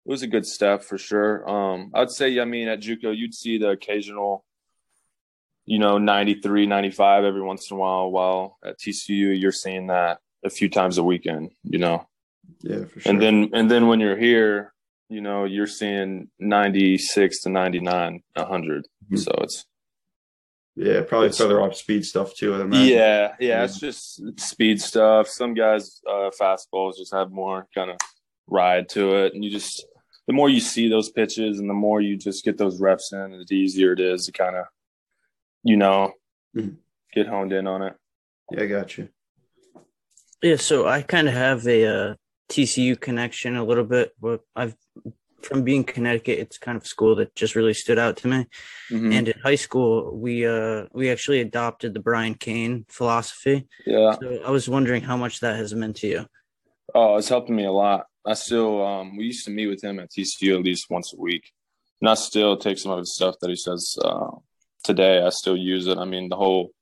it 0.06 0.10
was 0.10 0.22
a 0.22 0.26
good 0.26 0.46
step 0.46 0.82
for 0.82 0.96
sure. 0.98 1.48
Um, 1.48 1.90
I'd 1.94 2.10
say, 2.10 2.40
I 2.40 2.44
mean, 2.46 2.68
at 2.68 2.80
JUCO, 2.80 3.14
you'd 3.16 3.34
see 3.34 3.58
the 3.58 3.70
occasional, 3.70 4.44
you 5.66 5.78
know, 5.78 5.98
93, 5.98 6.64
95 6.66 7.24
every 7.24 7.42
once 7.42 7.70
in 7.70 7.76
a 7.76 7.80
while. 7.80 8.10
While 8.10 8.58
at 8.64 8.78
TCU, 8.78 9.38
you're 9.38 9.52
seeing 9.52 9.88
that 9.88 10.20
a 10.44 10.48
few 10.50 10.68
times 10.70 10.96
a 10.98 11.04
weekend. 11.04 11.50
You 11.64 11.78
know, 11.78 12.06
Yeah, 12.60 12.84
for 12.86 13.00
sure. 13.00 13.12
and 13.12 13.20
then 13.20 13.50
and 13.52 13.70
then 13.70 13.88
when 13.88 14.00
you're 14.00 14.16
here, 14.16 14.72
you 15.10 15.20
know, 15.20 15.44
you're 15.44 15.66
seeing 15.66 16.30
96 16.38 17.42
to 17.42 17.50
99, 17.50 18.22
100. 18.36 18.86
Mhm. 19.10 19.18
So 19.18 19.32
it's 19.42 19.66
yeah, 20.76 21.00
probably 21.02 21.28
It's- 21.28 21.38
further 21.38 21.60
off 21.60 21.74
speed 21.76 22.04
stuff 22.04 22.34
too. 22.34 22.54
I'd 22.54 22.60
imagine. 22.60 22.88
yeah, 22.94 23.34
yeah, 23.40 23.64
it's 23.64 23.80
just 23.80 24.38
speed 24.38 24.80
stuff. 24.80 25.28
Some 25.28 25.54
guys 25.54 26.00
uh 26.08 26.30
fastballs 26.40 26.96
just 26.98 27.12
have 27.14 27.30
more 27.30 27.66
kind 27.74 27.90
of 27.90 27.96
ride 28.46 28.88
to 28.90 29.16
it 29.16 29.34
and 29.34 29.44
you 29.44 29.50
just 29.50 29.84
the 30.26 30.32
more 30.32 30.48
you 30.48 30.60
see 30.60 30.88
those 30.88 31.08
pitches 31.10 31.58
and 31.60 31.68
the 31.70 31.74
more 31.74 32.00
you 32.00 32.16
just 32.16 32.44
get 32.44 32.58
those 32.58 32.80
reps 32.80 33.12
in, 33.12 33.44
the 33.48 33.56
easier 33.56 33.92
it 33.92 34.00
is 34.00 34.26
to 34.26 34.32
kind 34.32 34.56
of 34.56 34.66
you 35.64 35.76
know 35.76 36.12
Mhm. 36.56 36.76
get 37.12 37.26
honed 37.26 37.52
in 37.52 37.66
on 37.66 37.82
it. 37.82 37.94
yeah, 38.52 38.62
I 38.62 38.66
got 38.66 38.96
you. 38.98 39.08
Yeah, 40.42 40.56
so 40.56 40.86
I 40.86 41.02
kind 41.02 41.28
of 41.28 41.34
have 41.34 41.66
a 41.66 41.86
uh, 41.86 42.14
TCU 42.50 42.94
connection 43.00 43.56
a 43.56 43.64
little 43.64 43.84
bit. 43.84 44.12
But 44.20 44.42
I've 44.54 44.76
from 45.46 45.62
being 45.62 45.84
Connecticut, 45.84 46.38
it's 46.38 46.58
kind 46.58 46.76
of 46.76 46.82
a 46.82 46.86
school 46.86 47.14
that 47.16 47.34
just 47.34 47.54
really 47.54 47.74
stood 47.74 47.98
out 47.98 48.16
to 48.18 48.28
me. 48.28 48.46
Mhm. 48.90 49.14
And 49.14 49.28
in 49.28 49.38
high 49.48 49.54
school, 49.66 50.16
we 50.16 50.46
uh 50.46 50.86
we 50.92 51.10
actually 51.10 51.40
adopted 51.40 51.94
the 51.94 52.00
Brian 52.00 52.34
Cain 52.34 52.84
philosophy. 52.88 53.66
yeah. 53.86 54.16
So 54.20 54.26
I 54.44 54.50
was 54.50 54.68
wondering 54.68 55.02
how 55.02 55.16
much 55.16 55.40
that 55.40 55.56
has 55.56 55.74
meant 55.74 55.96
to 55.98 56.06
you. 56.08 56.26
Oh, 56.94 57.16
it's 57.16 57.28
helping 57.28 57.56
me 57.56 57.64
a 57.64 57.72
lot. 57.72 58.06
I 58.24 58.34
still, 58.34 58.84
um, 58.84 59.16
we 59.16 59.24
used 59.26 59.44
to 59.44 59.52
meet 59.52 59.68
with 59.68 59.82
him 59.82 60.00
at 60.00 60.10
TCU 60.10 60.54
at 60.56 60.64
least 60.64 60.90
once 60.90 61.12
a 61.12 61.20
week, 61.28 61.44
and 62.00 62.08
I 62.10 62.14
still 62.14 62.56
take 62.56 62.78
some 62.78 62.92
of 62.92 62.98
his 62.98 63.14
stuff 63.14 63.36
that 63.40 63.50
he 63.50 63.56
says 63.56 63.96
uh, 64.02 64.32
today. 64.82 65.22
I 65.22 65.30
still 65.30 65.56
use 65.56 65.86
it. 65.86 65.98
I 65.98 66.04
mean, 66.04 66.28
the 66.28 66.36
whole 66.36 66.72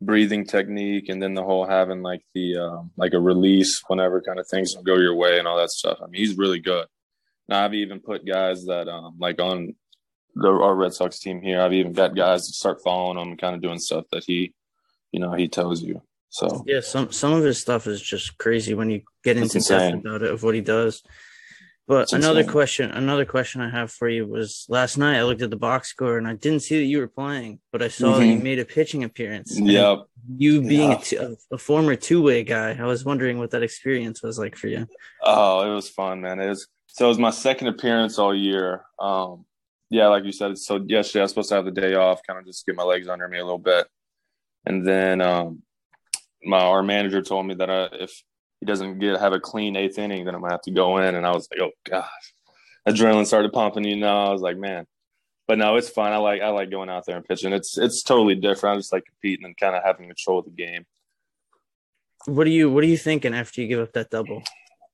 breathing 0.00 0.44
technique, 0.46 1.08
and 1.10 1.20
then 1.22 1.34
the 1.34 1.42
whole 1.42 1.66
having 1.66 2.02
like 2.02 2.22
the 2.34 2.56
um, 2.56 2.90
like 2.96 3.12
a 3.12 3.20
release 3.20 3.82
whenever 3.88 4.22
kind 4.22 4.38
of 4.38 4.46
things 4.48 4.72
don't 4.72 4.86
go 4.86 4.96
your 4.96 5.14
way 5.14 5.38
and 5.38 5.46
all 5.48 5.58
that 5.58 5.70
stuff. 5.70 5.98
I 6.02 6.06
mean, 6.06 6.20
he's 6.22 6.38
really 6.38 6.60
good. 6.60 6.86
Now 7.48 7.64
I've 7.64 7.74
even 7.74 8.00
put 8.00 8.26
guys 8.26 8.64
that 8.66 8.88
um, 8.88 9.16
like 9.18 9.40
on 9.40 9.74
the 10.34 10.48
our 10.48 10.74
Red 10.74 10.92
Sox 10.94 11.18
team 11.20 11.40
here. 11.42 11.60
I've 11.60 11.72
even 11.72 11.92
got 11.92 12.16
guys 12.16 12.46
that 12.46 12.54
start 12.54 12.80
following 12.82 13.18
him 13.18 13.36
kind 13.36 13.54
of 13.54 13.62
doing 13.62 13.78
stuff 13.78 14.04
that 14.12 14.24
he, 14.24 14.52
you 15.12 15.20
know, 15.20 15.32
he 15.32 15.48
tells 15.48 15.82
you. 15.82 16.02
So 16.30 16.64
Yeah, 16.66 16.80
some 16.80 17.12
some 17.12 17.32
of 17.32 17.44
his 17.44 17.60
stuff 17.60 17.86
is 17.86 18.00
just 18.02 18.38
crazy 18.38 18.74
when 18.74 18.90
you 18.90 19.02
get 19.22 19.36
into 19.36 19.60
depth 19.60 19.94
about 19.94 20.22
it 20.22 20.30
of 20.32 20.42
what 20.42 20.54
he 20.54 20.60
does. 20.60 21.02
But 21.86 22.14
another 22.14 22.40
insane. 22.40 22.52
question, 22.52 22.90
another 22.92 23.26
question 23.26 23.60
I 23.60 23.68
have 23.68 23.92
for 23.92 24.08
you 24.08 24.26
was 24.26 24.64
last 24.70 24.96
night 24.96 25.18
I 25.18 25.22
looked 25.22 25.42
at 25.42 25.50
the 25.50 25.56
box 25.56 25.88
score 25.88 26.16
and 26.16 26.26
I 26.26 26.32
didn't 26.32 26.60
see 26.60 26.78
that 26.78 26.84
you 26.86 26.98
were 26.98 27.08
playing, 27.08 27.60
but 27.72 27.82
I 27.82 27.88
saw 27.88 28.18
that 28.18 28.26
you 28.26 28.38
Mhm. 28.38 28.42
made 28.42 28.58
a 28.58 28.64
pitching 28.64 29.04
appearance. 29.04 29.60
Yep. 29.60 30.06
You 30.38 30.62
being 30.62 30.92
Yeah. 31.12 31.20
a, 31.20 31.54
a 31.56 31.58
former 31.58 31.94
two 31.94 32.22
way 32.22 32.42
guy, 32.42 32.74
I 32.80 32.86
was 32.86 33.04
wondering 33.04 33.36
what 33.38 33.50
that 33.50 33.62
experience 33.62 34.22
was 34.22 34.38
like 34.38 34.56
for 34.56 34.68
you. 34.68 34.88
Oh, 35.22 35.70
it 35.70 35.74
was 35.74 35.90
fun, 35.90 36.22
man. 36.22 36.40
It 36.40 36.48
was 36.48 36.66
so 36.86 37.06
it 37.06 37.08
was 37.08 37.18
my 37.18 37.30
second 37.30 37.68
appearance 37.68 38.18
all 38.18 38.34
year. 38.34 38.84
Um, 38.98 39.44
yeah, 39.90 40.08
like 40.08 40.24
you 40.24 40.32
said, 40.32 40.56
so 40.58 40.84
yesterday 40.86 41.20
I 41.20 41.24
was 41.24 41.30
supposed 41.30 41.48
to 41.50 41.56
have 41.56 41.64
the 41.64 41.70
day 41.70 41.94
off, 41.94 42.20
kind 42.26 42.38
of 42.38 42.46
just 42.46 42.66
get 42.66 42.76
my 42.76 42.82
legs 42.82 43.08
under 43.08 43.28
me 43.28 43.38
a 43.38 43.44
little 43.44 43.58
bit, 43.58 43.86
and 44.66 44.86
then 44.86 45.20
um, 45.20 45.62
my 46.42 46.58
our 46.58 46.82
manager 46.82 47.22
told 47.22 47.46
me 47.46 47.54
that 47.54 47.70
I, 47.70 47.88
if 47.92 48.22
he 48.60 48.66
doesn't 48.66 48.98
get 48.98 49.20
have 49.20 49.32
a 49.32 49.40
clean 49.40 49.76
eighth 49.76 49.98
inning, 49.98 50.24
then 50.24 50.34
I'm 50.34 50.40
gonna 50.40 50.54
have 50.54 50.62
to 50.62 50.70
go 50.70 50.98
in, 50.98 51.14
and 51.14 51.26
I 51.26 51.32
was 51.32 51.48
like, 51.50 51.60
oh 51.60 51.70
gosh, 51.88 52.34
adrenaline 52.88 53.26
started 53.26 53.52
pumping. 53.52 53.84
You 53.84 53.96
know, 53.96 54.24
I 54.24 54.30
was 54.30 54.42
like, 54.42 54.56
man. 54.56 54.86
But 55.46 55.58
no, 55.58 55.76
it's 55.76 55.90
fun. 55.90 56.12
I 56.12 56.16
like 56.16 56.40
I 56.40 56.48
like 56.48 56.70
going 56.70 56.88
out 56.88 57.04
there 57.06 57.16
and 57.16 57.24
pitching. 57.24 57.52
It's 57.52 57.76
it's 57.76 58.02
totally 58.02 58.34
different. 58.34 58.76
I 58.76 58.78
just 58.78 58.92
like 58.92 59.04
competing 59.04 59.44
and 59.44 59.56
kind 59.56 59.76
of 59.76 59.82
having 59.84 60.06
control 60.06 60.38
of 60.38 60.46
the 60.46 60.50
game. 60.50 60.86
What 62.24 62.46
are 62.46 62.50
you 62.50 62.70
What 62.70 62.82
are 62.82 62.88
you 62.88 62.96
thinking 62.96 63.34
after 63.34 63.60
you 63.60 63.68
give 63.68 63.80
up 63.80 63.92
that 63.92 64.10
double 64.10 64.42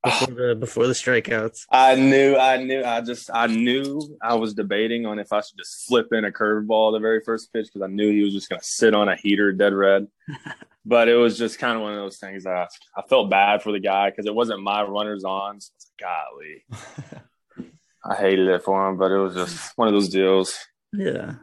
before 0.03 0.29
ah. 0.31 0.35
the 0.35 0.55
before 0.55 0.87
the 0.87 0.93
strikeouts? 0.93 1.67
I 1.71 1.95
knew, 1.95 2.37
I 2.37 2.57
knew, 2.59 2.83
I 2.85 3.01
just, 3.01 3.31
I 3.33 3.47
knew 3.47 4.17
I 4.23 4.35
was 4.35 4.55
debating 4.55 5.07
on 5.07 5.19
if 5.19 5.33
I 5.33 5.41
should 5.41 5.59
just 5.59 5.87
flip 5.87 6.09
in 6.13 6.25
a 6.25 6.31
curveball 6.31 6.93
the 6.93 7.01
very 7.01 7.21
first 7.25 7.53
pitch 7.53 7.67
because 7.67 7.83
I 7.83 7.93
knew 7.93 8.11
he 8.11 8.23
was 8.23 8.33
just 8.33 8.49
going 8.49 8.61
to 8.61 8.67
sit 8.67 8.95
on 8.95 9.09
a 9.09 9.17
heater 9.17 9.53
dead 9.53 9.75
red. 9.75 10.07
but 10.85 11.09
it 11.09 11.17
was 11.17 11.39
just 11.39 11.59
kind 11.59 11.77
of 11.77 11.83
one 11.83 11.93
of 11.93 11.99
those 11.99 12.19
things 12.19 12.45
that 12.45 12.55
I, 12.55 12.67
I 12.97 13.03
felt 13.09 13.31
bad 13.31 13.63
for 13.63 13.73
the 13.73 13.81
guy 13.81 14.11
because 14.11 14.27
it 14.27 14.35
wasn't 14.35 14.63
my 14.63 14.83
runners 14.83 15.25
on. 15.25 15.61
So 15.61 15.71
it's 15.77 15.91
like, 16.01 16.09
golly, 16.09 17.71
I 18.05 18.15
hated 18.15 18.49
it 18.49 18.63
for 18.63 18.89
him, 18.89 18.97
but 18.97 19.11
it 19.11 19.19
was 19.19 19.35
just 19.35 19.77
one 19.77 19.89
of 19.89 19.95
those 19.95 20.09
deals. 20.09 20.57
Yeah. 20.93 21.35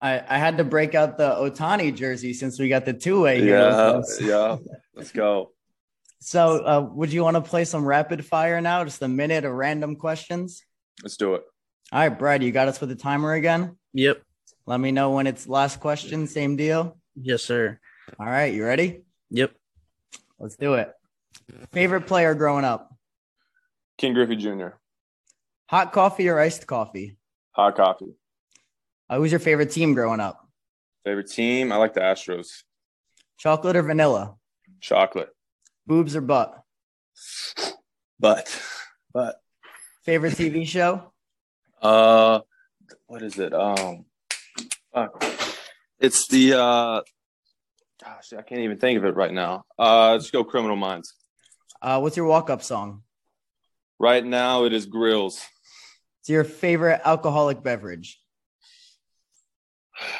I, 0.00 0.22
I 0.28 0.38
had 0.38 0.58
to 0.58 0.64
break 0.64 0.94
out 0.94 1.18
the 1.18 1.30
Ohtani 1.30 1.94
jersey 1.94 2.32
since 2.32 2.58
we 2.58 2.68
got 2.68 2.84
the 2.84 2.92
two 2.92 3.20
way 3.20 3.40
here. 3.40 3.58
Yeah, 3.58 4.02
yeah. 4.20 4.56
Let's 4.94 5.10
go. 5.10 5.50
So, 6.20 6.64
uh, 6.64 6.88
would 6.92 7.12
you 7.12 7.22
want 7.22 7.36
to 7.36 7.40
play 7.40 7.64
some 7.64 7.84
rapid 7.84 8.24
fire 8.24 8.60
now? 8.60 8.84
Just 8.84 9.02
a 9.02 9.08
minute 9.08 9.44
of 9.44 9.52
random 9.52 9.96
questions. 9.96 10.62
Let's 11.02 11.16
do 11.16 11.34
it. 11.34 11.42
All 11.92 12.00
right, 12.00 12.08
Brad, 12.08 12.42
you 12.42 12.50
got 12.50 12.68
us 12.68 12.80
with 12.80 12.90
the 12.90 12.96
timer 12.96 13.34
again. 13.34 13.76
Yep. 13.94 14.22
Let 14.66 14.80
me 14.80 14.90
know 14.90 15.12
when 15.12 15.26
it's 15.26 15.48
last 15.48 15.80
question. 15.80 16.26
Same 16.26 16.56
deal. 16.56 16.98
Yes, 17.14 17.42
sir. 17.42 17.78
All 18.18 18.26
right, 18.26 18.52
you 18.52 18.64
ready? 18.64 19.02
Yep. 19.30 19.52
Let's 20.38 20.56
do 20.56 20.74
it. 20.74 20.92
Favorite 21.72 22.06
player 22.06 22.34
growing 22.34 22.64
up? 22.64 22.94
Ken 23.96 24.12
Griffey 24.12 24.36
Jr. 24.36 24.68
Hot 25.66 25.92
coffee 25.92 26.28
or 26.28 26.38
iced 26.38 26.66
coffee? 26.66 27.16
Hot 27.52 27.76
coffee. 27.76 28.14
Uh, 29.08 29.16
who's 29.16 29.32
your 29.32 29.40
favorite 29.40 29.70
team 29.70 29.94
growing 29.94 30.20
up? 30.20 30.46
Favorite 31.04 31.30
team? 31.30 31.72
I 31.72 31.76
like 31.76 31.94
the 31.94 32.00
Astros. 32.00 32.62
Chocolate 33.38 33.76
or 33.76 33.82
vanilla? 33.82 34.34
Chocolate. 34.80 35.30
Boobs 35.88 36.14
or 36.14 36.20
butt? 36.20 36.62
But, 38.20 38.60
but. 39.14 39.36
Favorite 40.04 40.34
TV 40.34 40.66
show? 40.66 41.14
Uh, 41.80 42.40
what 43.06 43.22
is 43.22 43.38
it? 43.38 43.54
Um, 43.54 44.04
fuck. 44.92 45.24
It's 45.98 46.28
the 46.28 46.60
uh, 46.60 47.00
gosh, 48.04 48.34
I 48.36 48.42
can't 48.42 48.60
even 48.60 48.76
think 48.76 48.98
of 48.98 49.06
it 49.06 49.16
right 49.16 49.32
now. 49.32 49.64
Uh, 49.78 50.12
let's 50.12 50.30
go 50.30 50.44
Criminal 50.44 50.76
Minds. 50.76 51.14
Uh, 51.80 52.00
what's 52.00 52.18
your 52.18 52.26
walk 52.26 52.50
up 52.50 52.62
song? 52.62 53.02
Right 53.98 54.24
now, 54.24 54.64
it 54.64 54.74
is 54.74 54.84
Grills. 54.84 55.40
It's 56.20 56.28
your 56.28 56.44
favorite 56.44 57.00
alcoholic 57.02 57.62
beverage? 57.62 58.20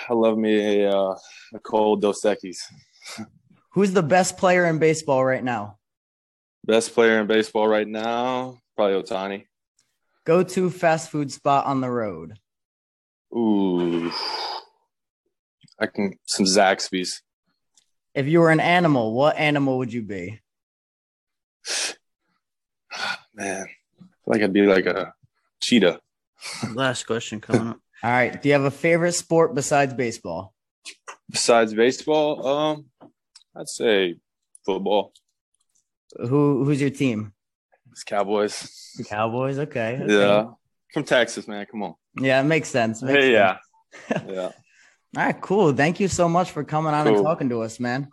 I 0.08 0.14
love 0.14 0.38
me 0.38 0.84
a 0.84 0.90
uh, 0.90 1.14
a 1.52 1.58
cold 1.62 2.00
Dos 2.00 2.22
Equis. 2.22 2.56
Who's 3.78 3.92
the 3.92 4.02
best 4.02 4.36
player 4.36 4.64
in 4.64 4.80
baseball 4.80 5.24
right 5.24 5.44
now? 5.44 5.78
Best 6.64 6.92
player 6.94 7.20
in 7.20 7.28
baseball 7.28 7.68
right 7.68 7.86
now, 7.86 8.58
probably 8.74 9.00
Ohtani. 9.00 9.44
Go 10.24 10.42
to 10.42 10.68
fast 10.68 11.12
food 11.12 11.30
spot 11.30 11.64
on 11.64 11.80
the 11.80 11.88
road. 11.88 12.40
Ooh, 13.32 14.10
I 15.78 15.86
can 15.86 16.18
some 16.26 16.44
Zaxby's. 16.44 17.22
If 18.16 18.26
you 18.26 18.40
were 18.40 18.50
an 18.50 18.58
animal, 18.58 19.14
what 19.14 19.36
animal 19.36 19.78
would 19.78 19.92
you 19.92 20.02
be? 20.02 20.40
Man, 23.32 23.62
I 23.62 24.02
feel 24.02 24.08
like 24.26 24.42
I'd 24.42 24.52
be 24.52 24.62
like 24.62 24.86
a 24.86 25.14
cheetah. 25.62 26.00
Last 26.74 27.06
question 27.06 27.40
coming 27.42 27.68
up. 27.68 27.80
All 28.02 28.10
right. 28.10 28.42
Do 28.42 28.48
you 28.48 28.54
have 28.54 28.64
a 28.64 28.72
favorite 28.72 29.12
sport 29.12 29.54
besides 29.54 29.94
baseball? 29.94 30.52
Besides 31.30 31.74
baseball, 31.74 32.44
um, 32.44 32.86
I'd 33.58 33.68
say 33.68 34.16
football. 34.64 35.12
Who 36.18 36.64
who's 36.64 36.80
your 36.80 36.90
team? 36.90 37.32
It's 37.90 38.04
Cowboys. 38.04 38.94
Cowboys. 39.08 39.58
Okay. 39.58 39.98
okay. 40.02 40.12
Yeah, 40.14 40.44
from 40.92 41.04
Texas, 41.04 41.48
man. 41.48 41.66
Come 41.70 41.82
on. 41.82 41.94
Yeah, 42.20 42.40
it 42.40 42.44
makes 42.44 42.68
sense. 42.68 43.02
Makes 43.02 43.24
Hey, 43.24 43.32
sense. 43.34 43.58
yeah, 44.10 44.22
yeah. 44.32 44.40
All 44.42 44.52
right, 45.24 45.40
cool. 45.40 45.72
Thank 45.72 46.00
you 46.00 46.08
so 46.08 46.28
much 46.28 46.50
for 46.50 46.62
coming 46.64 46.94
on 46.94 47.06
and 47.08 47.16
talking 47.16 47.48
to 47.48 47.62
us, 47.62 47.80
man. 47.80 48.08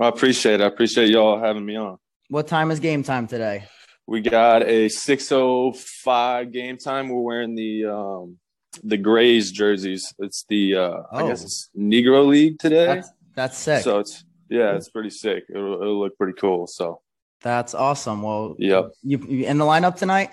I 0.00 0.08
appreciate 0.08 0.60
it. 0.60 0.64
I 0.64 0.66
appreciate 0.66 1.10
y'all 1.10 1.38
having 1.38 1.64
me 1.66 1.76
on. 1.76 1.98
What 2.28 2.46
time 2.46 2.70
is 2.70 2.80
game 2.80 3.02
time 3.02 3.26
today? 3.26 3.64
We 4.06 4.20
got 4.22 4.62
a 4.62 4.88
6:05 4.88 6.52
game 6.52 6.78
time. 6.78 7.08
We're 7.10 7.20
wearing 7.20 7.54
the 7.54 7.84
um 7.86 8.38
the 8.82 8.96
Grays 8.96 9.50
jerseys. 9.52 10.14
It's 10.18 10.44
the 10.48 10.76
uh 10.76 11.02
I 11.12 11.22
Oh. 11.22 11.28
guess 11.28 11.42
it's 11.42 11.70
Negro 11.76 12.26
League 12.26 12.58
today. 12.58 12.86
That's 12.86 13.08
that's 13.34 13.58
sick. 13.58 13.82
So 13.84 13.98
it's 14.00 14.24
yeah, 14.48 14.74
it's 14.74 14.88
pretty 14.88 15.10
sick. 15.10 15.44
It'll, 15.48 15.80
it'll 15.80 16.00
look 16.00 16.16
pretty 16.16 16.38
cool. 16.38 16.66
So 16.66 17.00
that's 17.42 17.74
awesome. 17.74 18.22
Well, 18.22 18.56
Yep. 18.58 18.92
You, 19.02 19.18
you 19.28 19.46
in 19.46 19.58
the 19.58 19.64
lineup 19.64 19.96
tonight? 19.96 20.30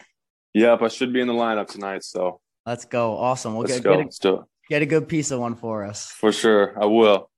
Yep, 0.54 0.82
I 0.82 0.88
should 0.88 1.12
be 1.14 1.22
in 1.22 1.28
the 1.28 1.34
lineup 1.34 1.68
tonight. 1.68 2.04
So 2.04 2.40
Let's 2.66 2.86
go. 2.86 3.18
Awesome. 3.18 3.54
We'll 3.54 3.64
let's 3.64 3.76
get, 3.76 3.84
go. 3.84 3.92
get, 3.92 4.00
a, 4.00 4.04
Let's 4.04 4.20
do 4.20 4.36
it 4.38 4.42
get 4.70 4.82
a 4.82 4.86
good 4.86 5.08
piece 5.08 5.32
of 5.32 5.40
one 5.40 5.56
for 5.56 5.84
us. 5.84 6.10
for 6.12 6.32
sure. 6.32 6.82
I 6.82 6.86
will. 6.86 7.30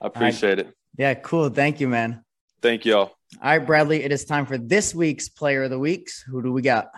I 0.00 0.06
appreciate 0.06 0.58
it. 0.58 0.74
Yeah, 0.96 1.14
cool. 1.14 1.48
Thank 1.48 1.80
you, 1.80 1.88
man. 1.88 2.24
Thank 2.60 2.84
y'all. 2.84 3.12
All 3.42 3.58
right, 3.58 3.58
Bradley, 3.58 4.02
it 4.02 4.12
is 4.12 4.24
time 4.24 4.46
for 4.46 4.58
this 4.58 4.94
week's 4.94 5.28
player 5.28 5.64
of 5.64 5.70
the 5.70 5.78
weeks. 5.78 6.22
Who 6.22 6.42
do 6.42 6.52
we 6.52 6.62
got? 6.62 6.88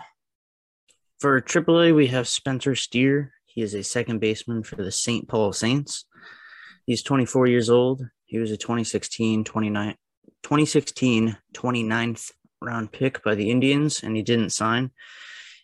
For 1.19 1.41
AAA, 1.41 1.95
we 1.95 2.07
have 2.07 2.27
Spencer 2.27 2.75
Steer. 2.75 3.31
He 3.45 3.61
is 3.61 3.73
a 3.73 3.83
second 3.83 4.19
baseman 4.19 4.63
for 4.63 4.75
the 4.75 4.91
St. 4.91 5.27
Paul 5.27 5.53
Saints. 5.53 6.05
He's 6.85 7.03
24 7.03 7.47
years 7.47 7.69
old. 7.69 8.03
He 8.25 8.39
was 8.39 8.51
a 8.51 8.57
2016 8.57 9.43
29, 9.43 9.95
2016 10.43 11.37
29th 11.53 12.31
round 12.61 12.91
pick 12.91 13.23
by 13.23 13.35
the 13.35 13.49
Indians, 13.49 14.03
and 14.03 14.15
he 14.15 14.23
didn't 14.23 14.49
sign. 14.51 14.91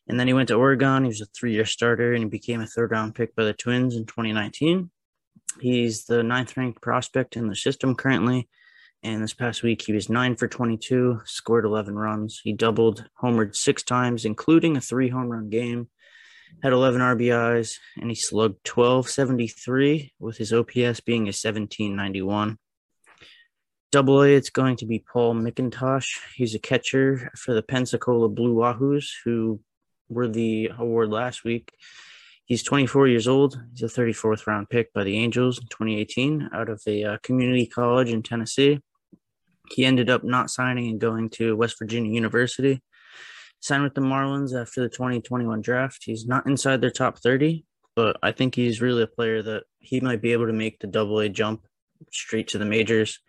And 0.08 0.20
then 0.20 0.28
he 0.28 0.34
went 0.34 0.50
to 0.50 0.56
Oregon. 0.56 1.04
He 1.04 1.10
was 1.10 1.22
a 1.22 1.26
three 1.26 1.54
year 1.54 1.66
starter, 1.66 2.14
and 2.14 2.24
he 2.24 2.30
became 2.30 2.62
a 2.62 2.68
third 2.68 2.92
round 2.92 3.16
pick 3.16 3.36
by 3.36 3.44
the 3.44 3.54
Twins 3.54 3.96
in 3.96 4.06
2019. 4.06 4.90
He's 5.60 6.06
the 6.06 6.24
ninth 6.24 6.56
ranked 6.56 6.82
prospect 6.82 7.36
in 7.36 7.48
the 7.48 7.56
system 7.56 7.96
currently. 7.96 8.48
And 9.04 9.24
this 9.24 9.34
past 9.34 9.64
week, 9.64 9.82
he 9.82 9.94
was 9.94 10.10
nine 10.10 10.36
for 10.36 10.48
22, 10.48 11.22
scored 11.26 11.66
11 11.66 11.96
runs. 11.96 12.40
He 12.44 12.54
doubled, 12.54 13.10
homered 13.22 13.56
six 13.56 13.82
times, 13.82 14.26
including 14.26 14.78
a 14.78 14.82
three 14.82 15.10
home 15.10 15.30
run 15.30 15.50
game, 15.50 15.90
had 16.62 16.74
11 16.74 17.02
RBIs, 17.02 17.76
and 17.98 18.10
he 18.10 18.16
slugged 18.16 18.68
1273 18.68 20.14
with 20.20 20.38
his 20.38 20.54
OPS 20.54 21.00
being 21.00 21.24
a 21.24 21.34
1791. 21.34 22.58
Double 23.92 24.22
A, 24.22 24.36
it's 24.36 24.50
going 24.50 24.78
to 24.78 24.86
be 24.86 25.00
Paul 25.00 25.36
McIntosh. 25.36 26.08
He's 26.36 26.56
a 26.56 26.60
catcher 26.60 27.30
for 27.36 27.54
the 27.54 27.62
Pensacola 27.62 28.30
Blue 28.30 28.56
Wahoos, 28.56 29.08
who 29.26 29.60
were 30.08 30.28
the 30.28 30.72
award 30.78 31.10
last 31.10 31.44
week. 31.44 31.74
He's 32.46 32.64
24 32.64 33.08
years 33.08 33.28
old. 33.28 33.60
He's 33.72 33.84
a 33.84 33.86
34th 33.86 34.48
round 34.48 34.70
pick 34.70 34.94
by 34.94 35.04
the 35.04 35.18
Angels 35.18 35.58
in 35.58 35.68
2018 35.68 36.50
out 36.54 36.70
of 36.70 36.82
a 36.88 37.04
uh, 37.04 37.18
community 37.24 37.66
college 37.66 38.12
in 38.12 38.24
Tennessee. 38.24 38.80
He 39.70 39.86
ended 39.86 40.10
up 40.10 40.24
not 40.24 40.50
signing 40.50 40.90
and 40.90 41.00
going 41.00 41.30
to 41.32 41.56
West 41.56 41.78
Virginia 41.80 42.12
University. 42.12 42.82
Signed 43.62 43.84
with 43.84 43.94
the 43.94 44.02
Marlins 44.02 44.60
after 44.60 44.82
the 44.82 44.90
2021 44.90 45.62
draft. 45.62 46.04
He's 46.04 46.26
not 46.26 46.48
inside 46.48 46.82
their 46.82 46.92
top 46.92 47.20
30, 47.20 47.64
but 47.96 48.18
I 48.24 48.32
think 48.32 48.56
he's 48.56 48.82
really 48.82 49.04
a 49.04 49.08
player 49.08 49.44
that 49.44 49.64
he 49.80 50.00
might 50.00 50.22
be 50.22 50.34
able 50.34 50.48
to 50.48 50.54
make 50.54 50.80
the 50.80 50.88
double 50.88 51.20
A 51.20 51.30
jump 51.30 51.66
straight 52.12 52.48
to 52.50 52.58
the 52.58 52.66
majors. 52.66 53.20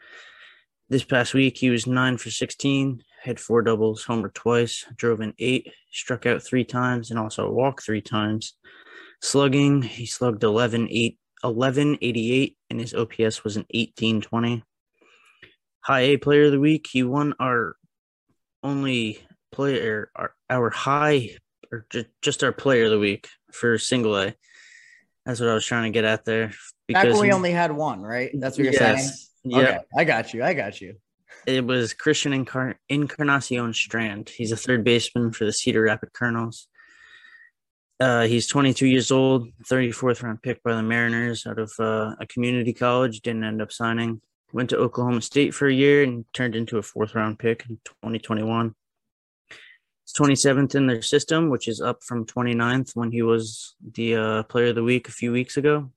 This 0.88 1.05
past 1.05 1.35
week, 1.35 1.59
he 1.59 1.71
was 1.71 1.87
nine 1.87 2.16
for 2.16 2.31
16, 2.31 3.03
had 3.23 3.38
four 3.38 3.62
doubles, 3.62 4.05
homer 4.05 4.31
twice, 4.31 4.85
drove 4.97 5.21
in 5.21 5.35
eight, 5.38 5.71
struck 5.90 6.27
out 6.27 6.42
three 6.42 6.64
times, 6.64 7.11
and 7.11 7.18
also 7.18 7.51
walked 7.51 7.85
three 7.85 8.01
times. 8.01 8.55
Slugging, 9.21 9.83
he 9.83 10.07
slugged 10.07 10.42
11, 10.42 10.88
8, 10.90 11.18
1188, 11.42 12.57
and 12.71 12.81
his 12.81 12.95
OPS 12.95 13.45
was 13.45 13.57
an 13.57 13.66
1820. 13.71 14.64
High 15.81 16.01
A 16.01 16.16
player 16.16 16.45
of 16.45 16.53
the 16.53 16.61
week, 16.61 16.88
he 16.90 17.03
won 17.03 17.35
our 17.38 17.77
only 18.62 19.18
player, 19.53 20.11
our, 20.17 20.35
our 20.51 20.71
high, 20.71 21.37
or 21.71 21.87
ju- 21.91 22.05
just 22.23 22.43
our 22.43 22.53
player 22.53 22.85
of 22.85 22.91
the 22.91 22.99
week 22.99 23.29
for 23.53 23.79
single 23.79 24.17
A. 24.17 24.35
That's 25.25 25.38
what 25.41 25.49
I 25.49 25.55
was 25.55 25.65
trying 25.65 25.85
to 25.85 25.97
get 25.97 26.05
at 26.05 26.25
there. 26.25 26.53
Back 26.88 27.05
when 27.05 27.21
we 27.21 27.33
only 27.33 27.53
had 27.53 27.71
one, 27.73 28.03
right? 28.03 28.31
That's 28.35 28.59
what 28.59 28.65
you're 28.65 28.73
saying. 28.73 29.09
Yeah, 29.45 29.59
Okay, 29.59 29.79
I 29.97 30.05
got 30.05 30.35
you. 30.35 30.43
I 30.43 30.55
got 30.55 30.81
you. 30.81 30.97
it 31.47 31.65
was 31.65 31.95
Christian 31.95 32.33
Encarnacion 32.88 33.73
Strand. 33.73 34.29
He's 34.31 34.53
a 34.53 34.57
third 34.57 34.85
baseman 34.85 35.33
for 35.33 35.45
the 35.45 35.53
Cedar 35.53 35.83
Rapid 35.83 36.12
Kernels. 36.12 36.67
Uh, 38.01 38.23
he's 38.27 38.49
22 38.49 38.87
years 38.87 39.12
old, 39.12 39.47
34th 39.71 40.23
round 40.25 40.43
pick 40.43 40.61
by 40.65 40.75
the 40.75 40.83
Mariners 40.83 41.47
out 41.47 41.59
of 41.61 41.73
uh, 41.79 42.15
a 42.21 42.27
community 42.27 42.73
college. 42.73 43.21
Didn't 43.21 43.45
end 43.45 43.62
up 43.62 43.71
signing. 43.71 44.21
Went 44.53 44.71
to 44.71 44.77
Oklahoma 44.77 45.23
State 45.23 45.55
for 45.55 45.69
a 45.69 45.73
year 45.73 46.03
and 46.03 46.25
turned 46.35 46.57
into 46.57 46.79
a 46.79 46.83
fourth 46.83 47.15
round 47.15 47.38
pick 47.38 47.65
in 47.69 47.77
2021. 48.03 48.75
He's 50.12 50.44
27th 50.44 50.75
in 50.75 50.87
their 50.87 51.01
system, 51.01 51.48
which 51.48 51.68
is 51.68 51.81
up 51.81 52.03
from 52.03 52.27
29th 52.27 52.94
when 52.94 53.12
he 53.12 53.22
was 53.22 53.77
the 53.94 54.16
uh, 54.16 54.42
player 54.44 54.68
of 54.68 54.75
the 54.75 54.83
week 54.83 55.09
a 55.09 55.12
few 55.12 55.33
weeks 55.33 55.57
ago. 55.57 55.90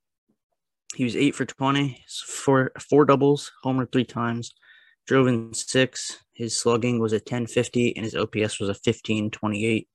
He 0.96 1.04
was 1.04 1.16
eight 1.16 1.36
for 1.36 1.46
20, 1.46 2.02
four, 2.26 2.72
four 2.80 3.06
doubles, 3.06 3.52
homer 3.62 3.86
three 3.86 4.06
times, 4.06 4.54
drove 5.06 5.28
in 5.28 5.54
six. 5.54 6.24
His 6.34 6.58
slugging 6.58 7.00
was 7.00 7.12
a 7.12 7.18
1050 7.18 7.96
and 7.96 8.06
his 8.06 8.16
OPS 8.16 8.60
was 8.60 8.70
a 8.70 8.80
1528. 8.80 9.90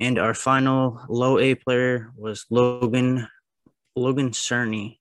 And 0.00 0.18
our 0.18 0.34
final 0.34 1.00
low 1.08 1.38
A 1.38 1.54
player 1.54 2.12
was 2.16 2.44
Logan 2.50 3.26
Logan 3.96 4.30
Cerny. 4.30 4.98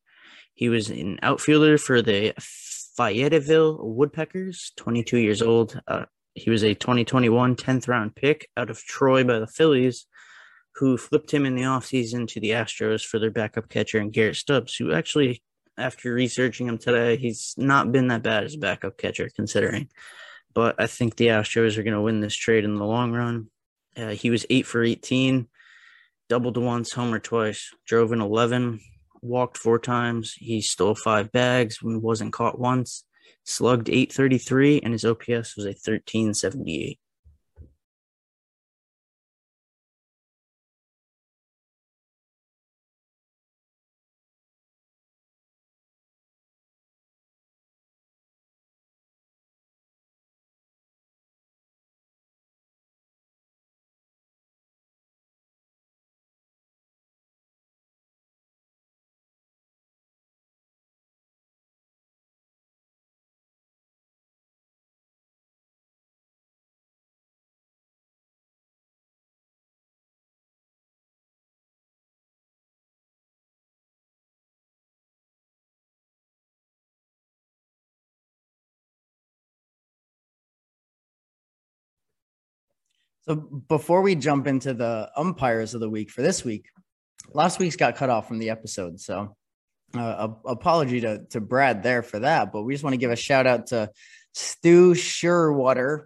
He 0.54 0.70
was 0.70 0.90
an 0.90 1.20
outfielder 1.22 1.78
for 1.78 2.02
the 2.02 2.34
Fayetteville 2.40 3.80
Woodpeckers, 3.82 4.72
22 4.78 5.18
years 5.18 5.42
old. 5.42 5.80
Uh, 5.88 6.06
he 6.40 6.50
was 6.50 6.64
a 6.64 6.74
2021 6.74 7.56
10th 7.56 7.88
round 7.88 8.16
pick 8.16 8.50
out 8.56 8.70
of 8.70 8.84
Troy 8.84 9.24
by 9.24 9.40
the 9.40 9.48
Phillies, 9.48 10.06
who 10.76 10.98
flipped 10.98 11.32
him 11.32 11.46
in 11.46 11.56
the 11.56 11.64
offseason 11.64 12.28
to 12.30 12.40
the 12.40 12.52
Astros 12.52 13.06
for 13.06 13.20
their 13.20 13.32
backup 13.32 13.70
catcher 13.70 14.00
and 14.00 14.14
Garrett 14.14 14.38
Stubbs, 14.38 14.76
who 14.76 14.94
actually, 14.94 15.44
after 15.78 16.14
researching 16.14 16.68
him 16.68 16.78
today, 16.78 17.18
he's 17.18 17.54
not 17.58 17.92
been 17.92 18.08
that 18.08 18.24
bad 18.24 18.46
as 18.46 18.56
a 18.56 18.60
backup 18.60 18.98
catcher 18.98 19.30
considering. 19.36 19.90
But 20.54 20.76
I 20.80 20.88
think 20.88 21.16
the 21.16 21.28
Astros 21.28 21.78
are 21.78 21.84
going 21.84 21.94
to 21.94 22.02
win 22.02 22.22
this 22.22 22.36
trade 22.36 22.64
in 22.64 22.76
the 22.76 22.86
long 22.86 23.12
run. 23.12 23.48
Uh, 23.96 24.10
he 24.10 24.30
was 24.30 24.46
eight 24.50 24.66
for 24.66 24.84
18, 24.84 25.48
doubled 26.30 26.58
once, 26.58 26.94
homer 26.94 27.20
twice, 27.20 27.72
drove 27.86 28.14
in 28.14 28.22
11, 28.22 28.80
walked 29.22 29.58
four 29.58 29.80
times. 29.80 30.34
He 30.38 30.62
stole 30.62 30.96
five 30.96 31.32
bags, 31.32 31.80
wasn't 31.82 32.34
caught 32.34 32.60
once, 32.60 33.04
slugged 33.44 33.90
833, 33.90 34.82
and 34.82 34.94
his 34.94 35.06
OPS 35.06 35.56
was 35.56 35.66
a 35.66 35.70
1378. 35.70 37.00
So 83.30 83.36
before 83.36 84.02
we 84.02 84.16
jump 84.16 84.48
into 84.48 84.74
the 84.74 85.12
umpires 85.16 85.76
of 85.76 85.82
the 85.82 85.90
week 85.90 86.10
for 86.10 86.24
this 86.24 86.44
week, 86.44 86.66
last 87.32 87.60
week's 87.60 87.76
got 87.76 87.96
cut 87.96 88.10
off 88.10 88.28
from 88.28 88.40
the 88.40 88.50
episode. 88.50 89.00
So 89.00 89.36
uh, 89.96 90.30
apology 90.48 91.02
to, 91.02 91.26
to 91.30 91.40
Brad 91.40 91.84
there 91.84 92.02
for 92.02 92.18
that. 92.22 92.52
But 92.52 92.64
we 92.64 92.74
just 92.74 92.84
want 92.84 92.96
to 92.96 92.98
give 92.98 93.12
a 93.12 93.16
shout 93.16 93.46
out 93.46 93.68
to 93.68 93.92
Stu 94.34 94.96
Scheurwater 94.96 96.06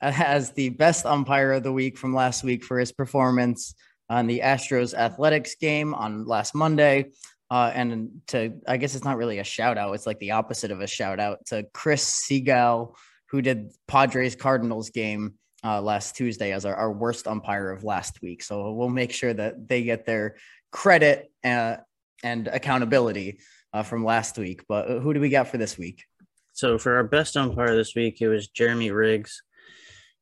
as 0.00 0.52
the 0.52 0.70
best 0.70 1.04
umpire 1.04 1.52
of 1.52 1.62
the 1.62 1.72
week 1.72 1.98
from 1.98 2.14
last 2.14 2.42
week 2.42 2.64
for 2.64 2.78
his 2.78 2.90
performance 2.90 3.74
on 4.08 4.26
the 4.26 4.40
Astros 4.40 4.94
athletics 4.94 5.56
game 5.56 5.92
on 5.92 6.24
last 6.24 6.54
Monday. 6.54 7.10
Uh, 7.50 7.70
and 7.74 8.22
to, 8.28 8.54
I 8.66 8.78
guess 8.78 8.94
it's 8.94 9.04
not 9.04 9.18
really 9.18 9.40
a 9.40 9.44
shout 9.44 9.76
out. 9.76 9.92
It's 9.92 10.06
like 10.06 10.20
the 10.20 10.30
opposite 10.30 10.70
of 10.70 10.80
a 10.80 10.86
shout 10.86 11.20
out 11.20 11.44
to 11.48 11.66
Chris 11.74 12.26
Segal, 12.26 12.94
who 13.28 13.42
did 13.42 13.72
Padres 13.86 14.36
Cardinals 14.36 14.88
game 14.88 15.34
uh, 15.64 15.80
last 15.80 16.16
Tuesday 16.16 16.52
as 16.52 16.64
our, 16.64 16.74
our 16.74 16.92
worst 16.92 17.26
umpire 17.26 17.70
of 17.70 17.84
last 17.84 18.20
week. 18.22 18.42
So 18.42 18.72
we'll 18.72 18.88
make 18.88 19.12
sure 19.12 19.32
that 19.32 19.68
they 19.68 19.82
get 19.82 20.06
their 20.06 20.36
credit 20.70 21.30
uh, 21.44 21.76
and 22.22 22.48
accountability 22.48 23.40
uh, 23.72 23.82
from 23.82 24.04
last 24.04 24.38
week. 24.38 24.62
But 24.68 24.88
who 25.00 25.14
do 25.14 25.20
we 25.20 25.28
got 25.28 25.48
for 25.48 25.58
this 25.58 25.78
week? 25.78 26.04
So 26.52 26.78
for 26.78 26.96
our 26.96 27.04
best 27.04 27.36
umpire 27.36 27.76
this 27.76 27.94
week, 27.94 28.20
it 28.20 28.28
was 28.28 28.48
Jeremy 28.48 28.90
Riggs. 28.90 29.42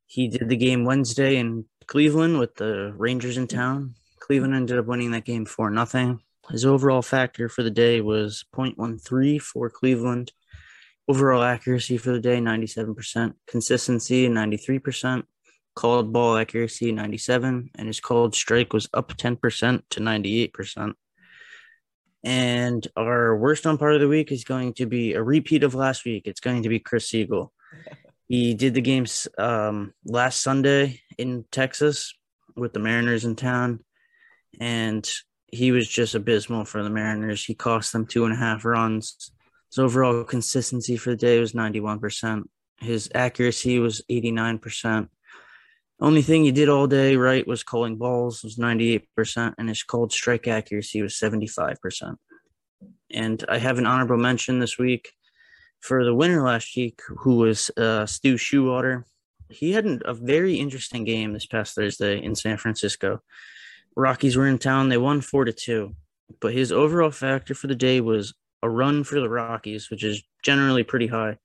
He 0.07 0.29
did 0.29 0.49
the 0.49 0.57
game 0.57 0.85
Wednesday 0.85 1.37
in 1.37 1.65
Cleveland 1.87 2.39
with 2.39 2.57
the 2.57 2.93
Rangers 2.97 3.37
in 3.37 3.47
town. 3.47 3.95
Cleveland 4.19 4.55
ended 4.55 4.79
up 4.79 4.87
winning 4.87 5.13
that 5.13 5.25
game 5.25 5.45
for 5.45 5.71
nothing. 5.71 6.21
His 6.51 6.65
overall 6.65 7.03
factor 7.03 7.49
for 7.49 7.63
the 7.63 7.71
day 7.71 8.01
was 8.01 8.45
0.13 8.55 9.41
for 9.41 9.71
Cleveland. 9.71 10.33
Overall 11.07 11.43
accuracy 11.43 11.99
for 11.99 12.13
the 12.13 12.21
day, 12.21 12.39
97%. 12.39 13.35
Consistency, 13.47 14.29
93%. 14.29 15.25
called 15.75 16.13
ball 16.13 16.37
accuracy 16.37 16.93
97, 16.93 17.71
and 17.75 17.87
his 17.89 17.99
called 18.01 18.35
strike 18.35 18.73
was 18.73 18.89
up 18.95 19.17
10% 19.17 19.83
to 19.91 20.01
98%. 20.01 20.95
And 22.23 22.89
our 22.97 23.37
worst 23.37 23.67
on 23.67 23.73
umpire 23.73 23.91
of 23.91 24.01
the 24.01 24.09
week 24.09 24.33
is 24.33 24.45
going 24.45 24.75
to 24.75 24.87
be 24.87 25.13
a 25.13 25.23
repeat 25.23 25.63
of 25.63 25.75
last 25.75 26.05
week. 26.05 26.27
It's 26.27 26.41
going 26.41 26.63
to 26.63 26.69
be 26.69 26.79
Chris 26.79 27.11
Segal. 27.11 27.49
He 28.27 28.55
did 28.55 28.73
the 28.73 28.81
games 28.81 29.29
um, 29.37 29.93
last 30.07 30.41
Sunday 30.41 31.03
in 31.19 31.45
Texas 31.53 32.15
with 32.57 32.73
the 32.73 32.79
Mariners 32.79 33.27
in 33.27 33.37
town, 33.37 33.81
and 34.59 35.09
he 35.53 35.73
was 35.73 35.87
just 35.87 36.15
abysmal 36.15 36.65
for 36.65 36.83
the 36.83 36.91
Mariners. 36.91 37.45
He 37.45 37.55
cost 37.55 37.93
them 37.93 38.07
two 38.07 38.25
and 38.25 38.33
a 38.33 38.39
half 38.39 38.65
runs. 38.65 39.31
His 39.75 39.81
overall 39.81 40.23
consistency 40.23 40.97
for 40.97 41.11
the 41.11 41.17
day 41.17 41.41
was 41.41 41.53
91%. 41.53 42.45
His 42.79 43.11
accuracy 43.13 43.81
was 43.81 44.03
89%. 44.09 45.09
Only 45.99 46.23
thing 46.23 46.45
he 46.45 46.53
did 46.53 46.69
all 46.69 46.87
day 46.87 47.17
right 47.17 47.45
was 47.45 47.65
calling 47.65 47.97
balls 47.97 48.45
was 48.45 48.57
98%, 48.57 49.55
and 49.59 49.69
his 49.69 49.83
called 49.83 50.13
strike 50.13 50.47
accuracy 50.47 51.03
was 51.03 51.15
75%. 51.15 52.15
And 53.11 53.45
I 53.49 53.59
have 53.59 53.79
an 53.79 53.87
honorable 53.87 54.17
mention 54.17 54.61
this 54.61 54.79
week 54.79 55.11
for 55.81 56.05
the 56.05 56.15
winner 56.15 56.45
last 56.45 56.77
week, 56.77 57.01
who 57.09 57.39
was 57.39 57.69
uh, 57.77 58.07
Stu 58.07 58.37
Scheurwater. 58.37 59.03
He 59.51 59.73
had 59.73 60.03
a 60.05 60.15
very 60.15 60.55
interesting 60.55 61.03
game 61.03 61.33
this 61.33 61.47
past 61.47 61.75
Thursday 61.75 62.23
in 62.23 62.37
San 62.37 62.59
Francisco. 62.59 63.23
Rockies 63.97 64.37
were 64.37 64.47
in 64.47 64.59
town. 64.59 64.89
They 64.89 64.99
won 64.99 65.21
four 65.21 65.45
to 65.45 65.53
two, 65.53 65.97
but 66.41 66.53
his 66.53 66.71
overall 66.71 67.11
factor 67.11 67.57
for 67.57 67.67
the 67.67 67.75
day 67.75 68.01
was 68.01 68.35
a 68.65 68.69
run 68.69 69.05
for 69.05 69.21
the 69.21 69.29
Rockies, 69.29 69.91
which 69.91 70.03
is 70.03 70.23
generally 70.43 70.83
pretty 70.83 71.07
high. 71.07 71.37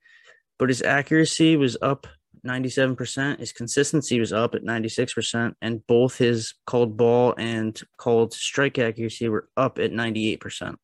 But 0.58 0.70
his 0.70 0.82
accuracy 0.82 1.58
was 1.58 1.78
up 1.82 2.08
97%. 2.48 3.40
His 3.40 3.52
consistency 3.52 4.20
was 4.20 4.32
up 4.32 4.56
at 4.56 4.64
96%. 4.64 5.54
And 5.62 5.86
both 5.86 6.18
his 6.18 6.54
called 6.66 6.96
ball 6.98 7.36
and 7.38 7.80
called 7.98 8.34
strike 8.34 8.80
accuracy 8.80 9.28
were 9.28 9.50
up 9.58 9.80
at 9.80 9.92
98%. 9.92 10.76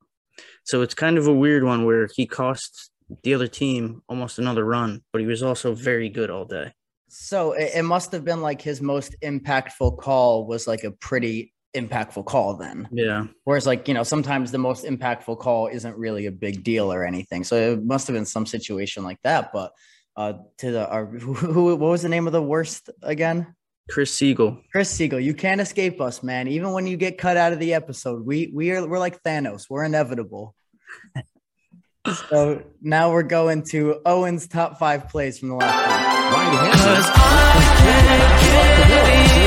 So 0.65 0.82
it's 0.82 0.93
kind 0.93 1.17
of 1.17 1.28
a 1.28 1.34
weird 1.34 1.63
one 1.63 1.86
where 1.86 2.10
he 2.13 2.26
cost 2.26 2.91
the 3.24 3.34
other 3.34 3.48
team 3.48 4.02
almost 4.10 4.38
another 4.38 4.65
run, 4.65 5.04
but 5.13 5.21
he 5.21 5.28
was 5.28 5.43
also 5.43 5.74
very 5.74 6.10
good 6.10 6.30
all 6.30 6.45
day. 6.45 6.74
So 7.08 7.54
it, 7.54 7.71
it 7.76 7.84
must 7.84 8.12
have 8.12 8.26
been 8.26 8.41
like 8.41 8.62
his 8.62 8.82
most 8.82 9.15
impactful 9.24 10.00
call 10.00 10.45
was 10.48 10.67
like 10.67 10.84
a 10.84 10.91
pretty 10.91 11.54
impactful 11.76 12.26
call 12.26 12.56
then. 12.56 12.88
Yeah. 12.92 13.28
Whereas 13.44 13.66
like, 13.66 13.88
you 13.88 13.94
know, 13.94 14.04
sometimes 14.04 14.52
the 14.52 14.58
most 14.58 14.86
impactful 14.86 15.40
call 15.40 15.68
isn't 15.68 15.98
really 15.98 16.26
a 16.26 16.32
big 16.32 16.64
deal 16.64 16.92
or 16.92 17.06
anything. 17.06 17.44
So 17.44 17.56
it 17.74 17.84
must 17.84 18.08
have 18.08 18.16
been 18.16 18.26
some 18.26 18.46
situation 18.46 19.04
like 19.04 19.20
that. 19.24 19.52
But 19.54 19.72
uh 20.18 20.34
to 20.60 20.72
the 20.72 20.90
our 20.90 21.06
who, 21.06 21.34
who 21.34 21.76
what 21.76 21.80
was 21.80 22.02
the 22.02 22.10
name 22.10 22.26
of 22.26 22.34
the 22.34 22.42
worst 22.42 22.90
again? 23.04 23.54
Chris 23.90 24.18
Segal. 24.18 24.62
Chris 24.72 24.98
Segal, 24.98 25.24
you 25.24 25.34
can't 25.34 25.62
escape 25.62 26.02
us, 26.02 26.24
man. 26.24 26.48
Even 26.48 26.72
when 26.72 26.88
you 26.88 26.98
get 26.98 27.18
cut 27.18 27.38
out 27.38 27.54
of 27.54 27.60
the 27.60 27.74
episode, 27.74 28.26
we 28.26 28.52
we 28.54 28.72
are 28.72 28.88
we're 28.88 29.00
like 29.00 29.22
Thanos. 29.24 29.70
We're 29.70 29.84
inevitable. 29.84 30.56
so 32.30 32.64
now 32.82 33.12
we're 33.12 33.24
going 33.24 33.64
to 33.64 34.02
Owen's 34.06 34.48
top 34.48 34.80
five 34.80 35.10
plays 35.10 35.40
from 35.40 35.50
the 35.50 35.56
last 35.56 35.76
week. 39.40 39.44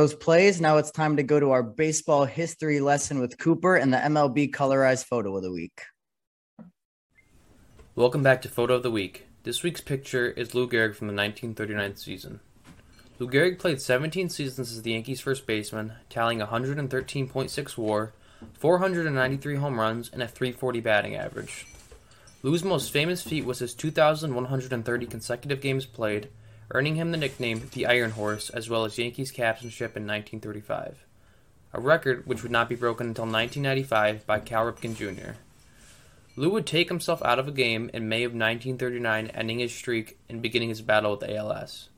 Those 0.00 0.14
plays. 0.14 0.62
Now 0.62 0.78
it's 0.78 0.90
time 0.90 1.18
to 1.18 1.22
go 1.22 1.38
to 1.38 1.50
our 1.50 1.62
baseball 1.62 2.24
history 2.24 2.80
lesson 2.80 3.20
with 3.20 3.36
Cooper 3.36 3.76
and 3.76 3.92
the 3.92 3.98
MLB 3.98 4.50
colorized 4.50 5.04
photo 5.04 5.36
of 5.36 5.42
the 5.42 5.52
week. 5.52 5.82
Welcome 7.94 8.22
back 8.22 8.40
to 8.40 8.48
Photo 8.48 8.76
of 8.76 8.82
the 8.82 8.90
Week. 8.90 9.26
This 9.42 9.62
week's 9.62 9.82
picture 9.82 10.28
is 10.30 10.54
Lou 10.54 10.66
Gehrig 10.66 10.94
from 10.94 11.08
the 11.08 11.12
1939 11.12 11.96
season. 11.96 12.40
Lou 13.18 13.28
Gehrig 13.28 13.58
played 13.58 13.82
17 13.82 14.30
seasons 14.30 14.72
as 14.72 14.80
the 14.80 14.92
Yankees' 14.92 15.20
first 15.20 15.46
baseman, 15.46 15.92
tallying 16.08 16.40
113.6 16.40 17.76
WAR, 17.76 18.14
493 18.54 19.56
home 19.56 19.78
runs, 19.78 20.08
and 20.10 20.22
a 20.22 20.28
340 20.28 20.80
batting 20.80 21.14
average. 21.14 21.66
Lou's 22.42 22.64
most 22.64 22.90
famous 22.90 23.20
feat 23.20 23.44
was 23.44 23.58
his 23.58 23.74
2,130 23.74 25.06
consecutive 25.06 25.60
games 25.60 25.84
played, 25.84 26.30
earning 26.72 26.96
him 26.96 27.10
the 27.10 27.16
nickname 27.16 27.68
the 27.72 27.86
Iron 27.86 28.12
Horse 28.12 28.50
as 28.50 28.68
well 28.68 28.84
as 28.84 28.98
Yankees 28.98 29.32
captainship 29.32 29.96
in 29.96 30.06
1935, 30.06 31.04
a 31.72 31.80
record 31.80 32.26
which 32.26 32.42
would 32.42 32.52
not 32.52 32.68
be 32.68 32.74
broken 32.74 33.08
until 33.08 33.24
1995 33.24 34.26
by 34.26 34.40
Cal 34.40 34.64
Ripken 34.64 34.96
Jr. 34.96 35.32
Lou 36.36 36.50
would 36.50 36.66
take 36.66 36.88
himself 36.88 37.22
out 37.22 37.38
of 37.38 37.48
a 37.48 37.52
game 37.52 37.90
in 37.92 38.08
May 38.08 38.24
of 38.24 38.32
1939, 38.32 39.26
ending 39.28 39.58
his 39.58 39.74
streak 39.74 40.18
and 40.28 40.40
beginning 40.40 40.68
his 40.68 40.80
battle 40.80 41.10
with 41.10 41.28
ALS. 41.28 41.88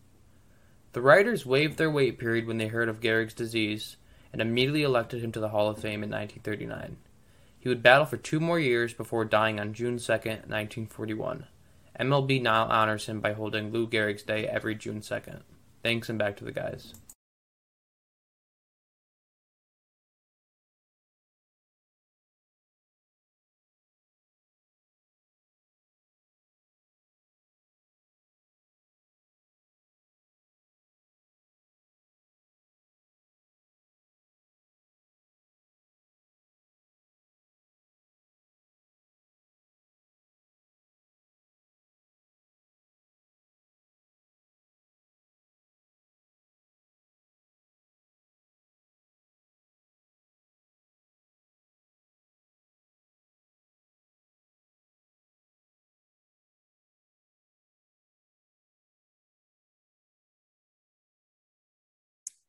The 0.95 1.03
writers 1.03 1.47
waived 1.47 1.79
their 1.79 1.91
wait 1.91 2.19
period 2.19 2.47
when 2.47 2.59
they 2.59 2.69
heard 2.69 2.89
of 2.89 3.01
Gehrig's 3.01 3.35
disease 3.35 3.97
and 4.33 4.41
immediately 4.41 4.83
elected 4.83 5.23
him 5.23 5.33
to 5.33 5.41
the 5.41 5.51
Hall 5.51 5.69
of 5.69 5.79
Fame 5.79 6.03
in 6.03 6.11
1939. 6.11 6.97
He 7.59 7.69
would 7.69 7.83
battle 7.83 8.07
for 8.07 8.17
two 8.17 8.41
more 8.41 8.59
years 8.59 8.93
before 8.93 9.25
dying 9.25 9.61
on 9.61 9.75
June 9.75 9.99
2, 9.99 10.13
1941. 10.13 11.47
MLB 12.03 12.43
now 12.43 12.65
honors 12.65 13.07
him 13.07 13.21
by 13.21 13.33
holding 13.33 13.71
Lou 13.71 13.87
Gehrig's 13.87 14.25
Day 14.25 14.49
every 14.49 14.75
June 14.75 15.03
2nd. 15.03 15.43
Thanks 15.85 16.09
and 16.09 16.19
back 16.19 16.37
to 16.39 16.45
the 16.45 16.51
guys. 16.51 16.95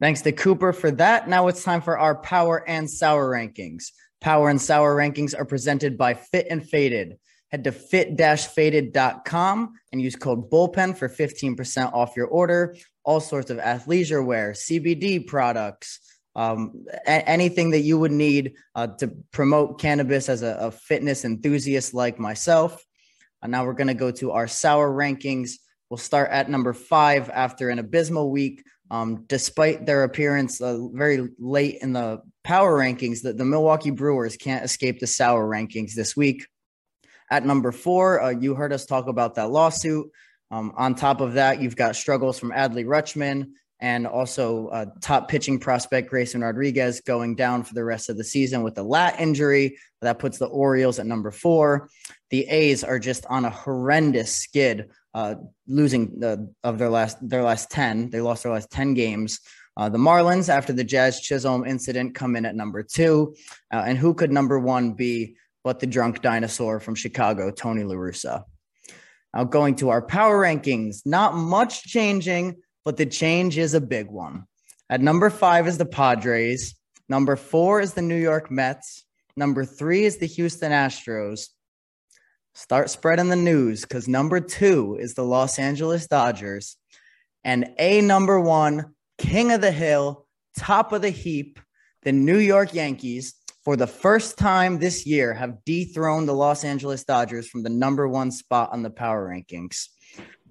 Thanks 0.04 0.22
to 0.24 0.34
Cooper 0.34 0.74
for 0.74 0.92
that. 0.92 1.30
Now 1.30 1.48
it's 1.48 1.64
time 1.64 1.80
for 1.80 1.98
our 1.98 2.16
power 2.16 2.68
and 2.68 2.90
sour 2.90 3.32
rankings. 3.32 3.94
Power 4.20 4.50
and 4.50 4.62
sour 4.62 4.98
rankings 4.98 5.34
are 5.34 5.46
presented 5.46 5.98
by 5.98 6.14
Fit 6.14 6.46
and 6.50 6.62
Faded. 6.62 7.18
Head 7.52 7.64
to 7.64 7.72
fit-faded.com 7.72 9.74
and 9.94 10.02
use 10.02 10.18
code 10.18 10.52
bullpen 10.52 10.98
for 10.98 11.08
15% 11.08 11.94
off 11.94 12.18
your 12.18 12.28
order. 12.28 12.76
All 13.06 13.22
sorts 13.22 13.50
of 13.50 13.60
athleisure 13.60 14.26
wear, 14.26 14.52
CBD 14.52 15.26
products, 15.26 16.02
um, 16.36 16.84
a- 17.08 17.30
anything 17.30 17.70
that 17.70 17.80
you 17.80 17.98
would 17.98 18.12
need 18.12 18.56
uh, 18.76 18.88
to 18.98 19.08
promote 19.32 19.80
cannabis 19.80 20.28
as 20.28 20.44
a, 20.44 20.58
a 20.60 20.72
fitness 20.72 21.24
enthusiast 21.24 21.94
like 21.94 22.20
myself. 22.20 22.84
And 23.42 23.54
now 23.54 23.64
we're 23.64 23.72
going 23.72 23.88
to 23.88 23.94
go 23.94 24.12
to 24.12 24.32
our 24.32 24.50
sour 24.50 24.92
rankings. 24.92 25.52
We'll 25.90 25.98
start 25.98 26.30
at 26.32 26.50
number 26.50 26.74
five 26.74 27.30
after 27.30 27.70
an 27.70 27.80
abysmal 27.80 28.32
week. 28.32 28.66
Um, 28.92 29.26
despite 29.28 29.86
their 29.86 30.04
appearance 30.04 30.62
uh, 30.62 30.88
very 30.92 31.30
late 31.40 31.78
in 31.82 31.94
the 31.94 32.22
power 32.44 32.78
rankings, 32.78 33.22
the, 33.22 33.34
the 33.34 33.46
Milwaukee 33.46 33.92
Brewers 33.92 34.38
can't 34.38 34.66
escape 34.66 35.00
the 35.00 35.08
sour 35.08 35.48
rankings 35.48 35.94
this 35.94 36.16
week. 36.16 36.46
At 37.32 37.46
number 37.46 37.72
four, 37.72 38.22
uh, 38.22 38.30
you 38.30 38.54
heard 38.54 38.74
us 38.74 38.86
talk 38.86 39.08
about 39.08 39.36
that 39.36 39.50
lawsuit. 39.50 40.12
Um, 40.52 40.74
on 40.78 40.94
top 40.94 41.22
of 41.22 41.34
that, 41.34 41.62
you've 41.62 41.76
got 41.76 41.96
struggles 41.96 42.38
from 42.38 42.52
Adley 42.52 42.86
Rutschman 42.86 43.54
and 43.80 44.06
also 44.06 44.68
uh, 44.68 44.86
top 45.02 45.28
pitching 45.28 45.60
prospect 45.60 46.10
Grayson 46.10 46.42
Rodriguez 46.42 47.02
going 47.02 47.36
down 47.36 47.64
for 47.64 47.74
the 47.74 47.84
rest 47.84 48.08
of 48.10 48.18
the 48.18 48.24
season 48.24 48.64
with 48.64 48.78
a 48.78 48.84
lat 48.84 49.20
injury. 49.20 49.78
That 50.02 50.20
puts 50.20 50.38
the 50.38 50.46
Orioles 50.46 51.00
at 51.00 51.06
number 51.06 51.32
four. 51.32 51.90
The 52.30 52.48
A's 52.48 52.84
are 52.84 53.00
just 53.00 53.26
on 53.26 53.46
a 53.46 53.50
horrendous 53.50 54.34
skid, 54.38 54.90
uh, 55.14 55.36
losing 55.68 56.20
the, 56.20 56.54
of 56.64 56.78
their 56.78 56.90
last 56.90 57.18
their 57.28 57.44
last 57.44 57.70
ten. 57.70 58.10
They 58.10 58.22
lost 58.22 58.44
their 58.44 58.52
last 58.52 58.72
ten 58.72 58.94
games. 58.94 59.40
Uh, 59.76 59.90
the 59.90 59.98
Marlins, 59.98 60.50
after 60.50 60.72
the 60.72 60.84
Jazz 60.84 61.20
Chisholm 61.20 61.66
incident, 61.66 62.14
come 62.14 62.36
in 62.36 62.46
at 62.46 62.56
number 62.56 62.84
two. 62.84 63.36
Uh, 63.74 63.84
and 63.88 63.98
who 63.98 64.14
could 64.14 64.32
number 64.32 64.60
one 64.60 64.94
be 64.94 65.36
but 65.64 65.80
the 65.80 65.88
drunk 65.88 66.22
dinosaur 66.22 66.80
from 66.80 66.94
Chicago, 66.96 67.50
Tony 67.50 67.84
La 67.84 67.96
Russa? 67.96 68.44
Now, 69.34 69.46
going 69.46 69.76
to 69.78 69.90
our 69.90 70.02
power 70.02 70.42
rankings, 70.42 71.02
not 71.06 71.34
much 71.34 71.84
changing, 71.84 72.62
but 72.86 72.98
the 72.98 73.06
change 73.06 73.58
is 73.58 73.74
a 73.74 73.82
big 73.82 74.12
one. 74.12 74.46
At 74.90 75.02
number 75.02 75.30
five 75.32 75.68
is 75.68 75.80
the 75.80 75.86
Padres. 75.86 76.76
Number 77.10 77.36
four 77.36 77.82
is 77.82 77.94
the 77.94 78.02
New 78.02 78.20
York 78.20 78.52
Mets. 78.52 79.06
Number 79.36 79.66
three 79.66 80.06
is 80.06 80.18
the 80.18 80.28
Houston 80.28 80.72
Astros. 80.72 81.48
Start 82.56 82.92
spreading 82.92 83.30
the 83.30 83.36
news 83.36 83.82
because 83.82 84.08
number 84.08 84.40
two 84.40 84.96
is 85.00 85.16
the 85.16 85.24
Los 85.24 85.58
Angeles 85.58 86.06
Dodgers. 86.06 86.78
And 87.44 87.74
a 87.80 88.02
number 88.02 88.40
one, 88.40 88.94
king 89.18 89.52
of 89.52 89.60
the 89.60 89.72
hill, 89.72 90.28
top 90.56 90.92
of 90.92 91.02
the 91.02 91.10
heap, 91.10 91.60
the 92.04 92.12
New 92.12 92.38
York 92.38 92.76
Yankees, 92.76 93.34
for 93.64 93.76
the 93.76 93.88
first 93.88 94.38
time 94.38 94.78
this 94.78 95.04
year, 95.06 95.34
have 95.34 95.66
dethroned 95.66 96.28
the 96.28 96.34
Los 96.34 96.64
Angeles 96.64 97.04
Dodgers 97.04 97.48
from 97.48 97.64
the 97.64 97.70
number 97.70 98.08
one 98.08 98.30
spot 98.30 98.72
on 98.72 98.84
the 98.84 98.92
power 98.92 99.28
rankings. 99.28 99.88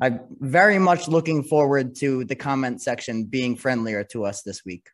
I'm 0.00 0.20
very 0.40 0.80
much 0.80 1.07
looking 1.07 1.44
forward 1.44 1.94
to 1.96 2.24
the 2.24 2.34
comment 2.34 2.82
section 2.82 3.26
being 3.26 3.55
friendlier 3.55 4.03
to 4.11 4.24
us 4.24 4.42
this 4.42 4.64
week. 4.64 4.88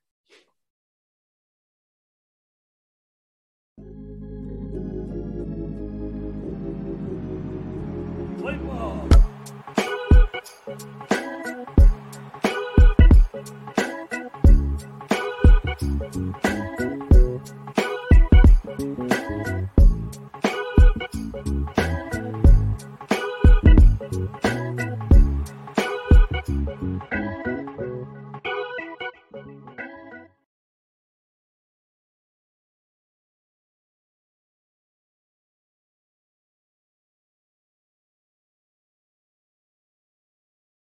Thank 10.69 11.09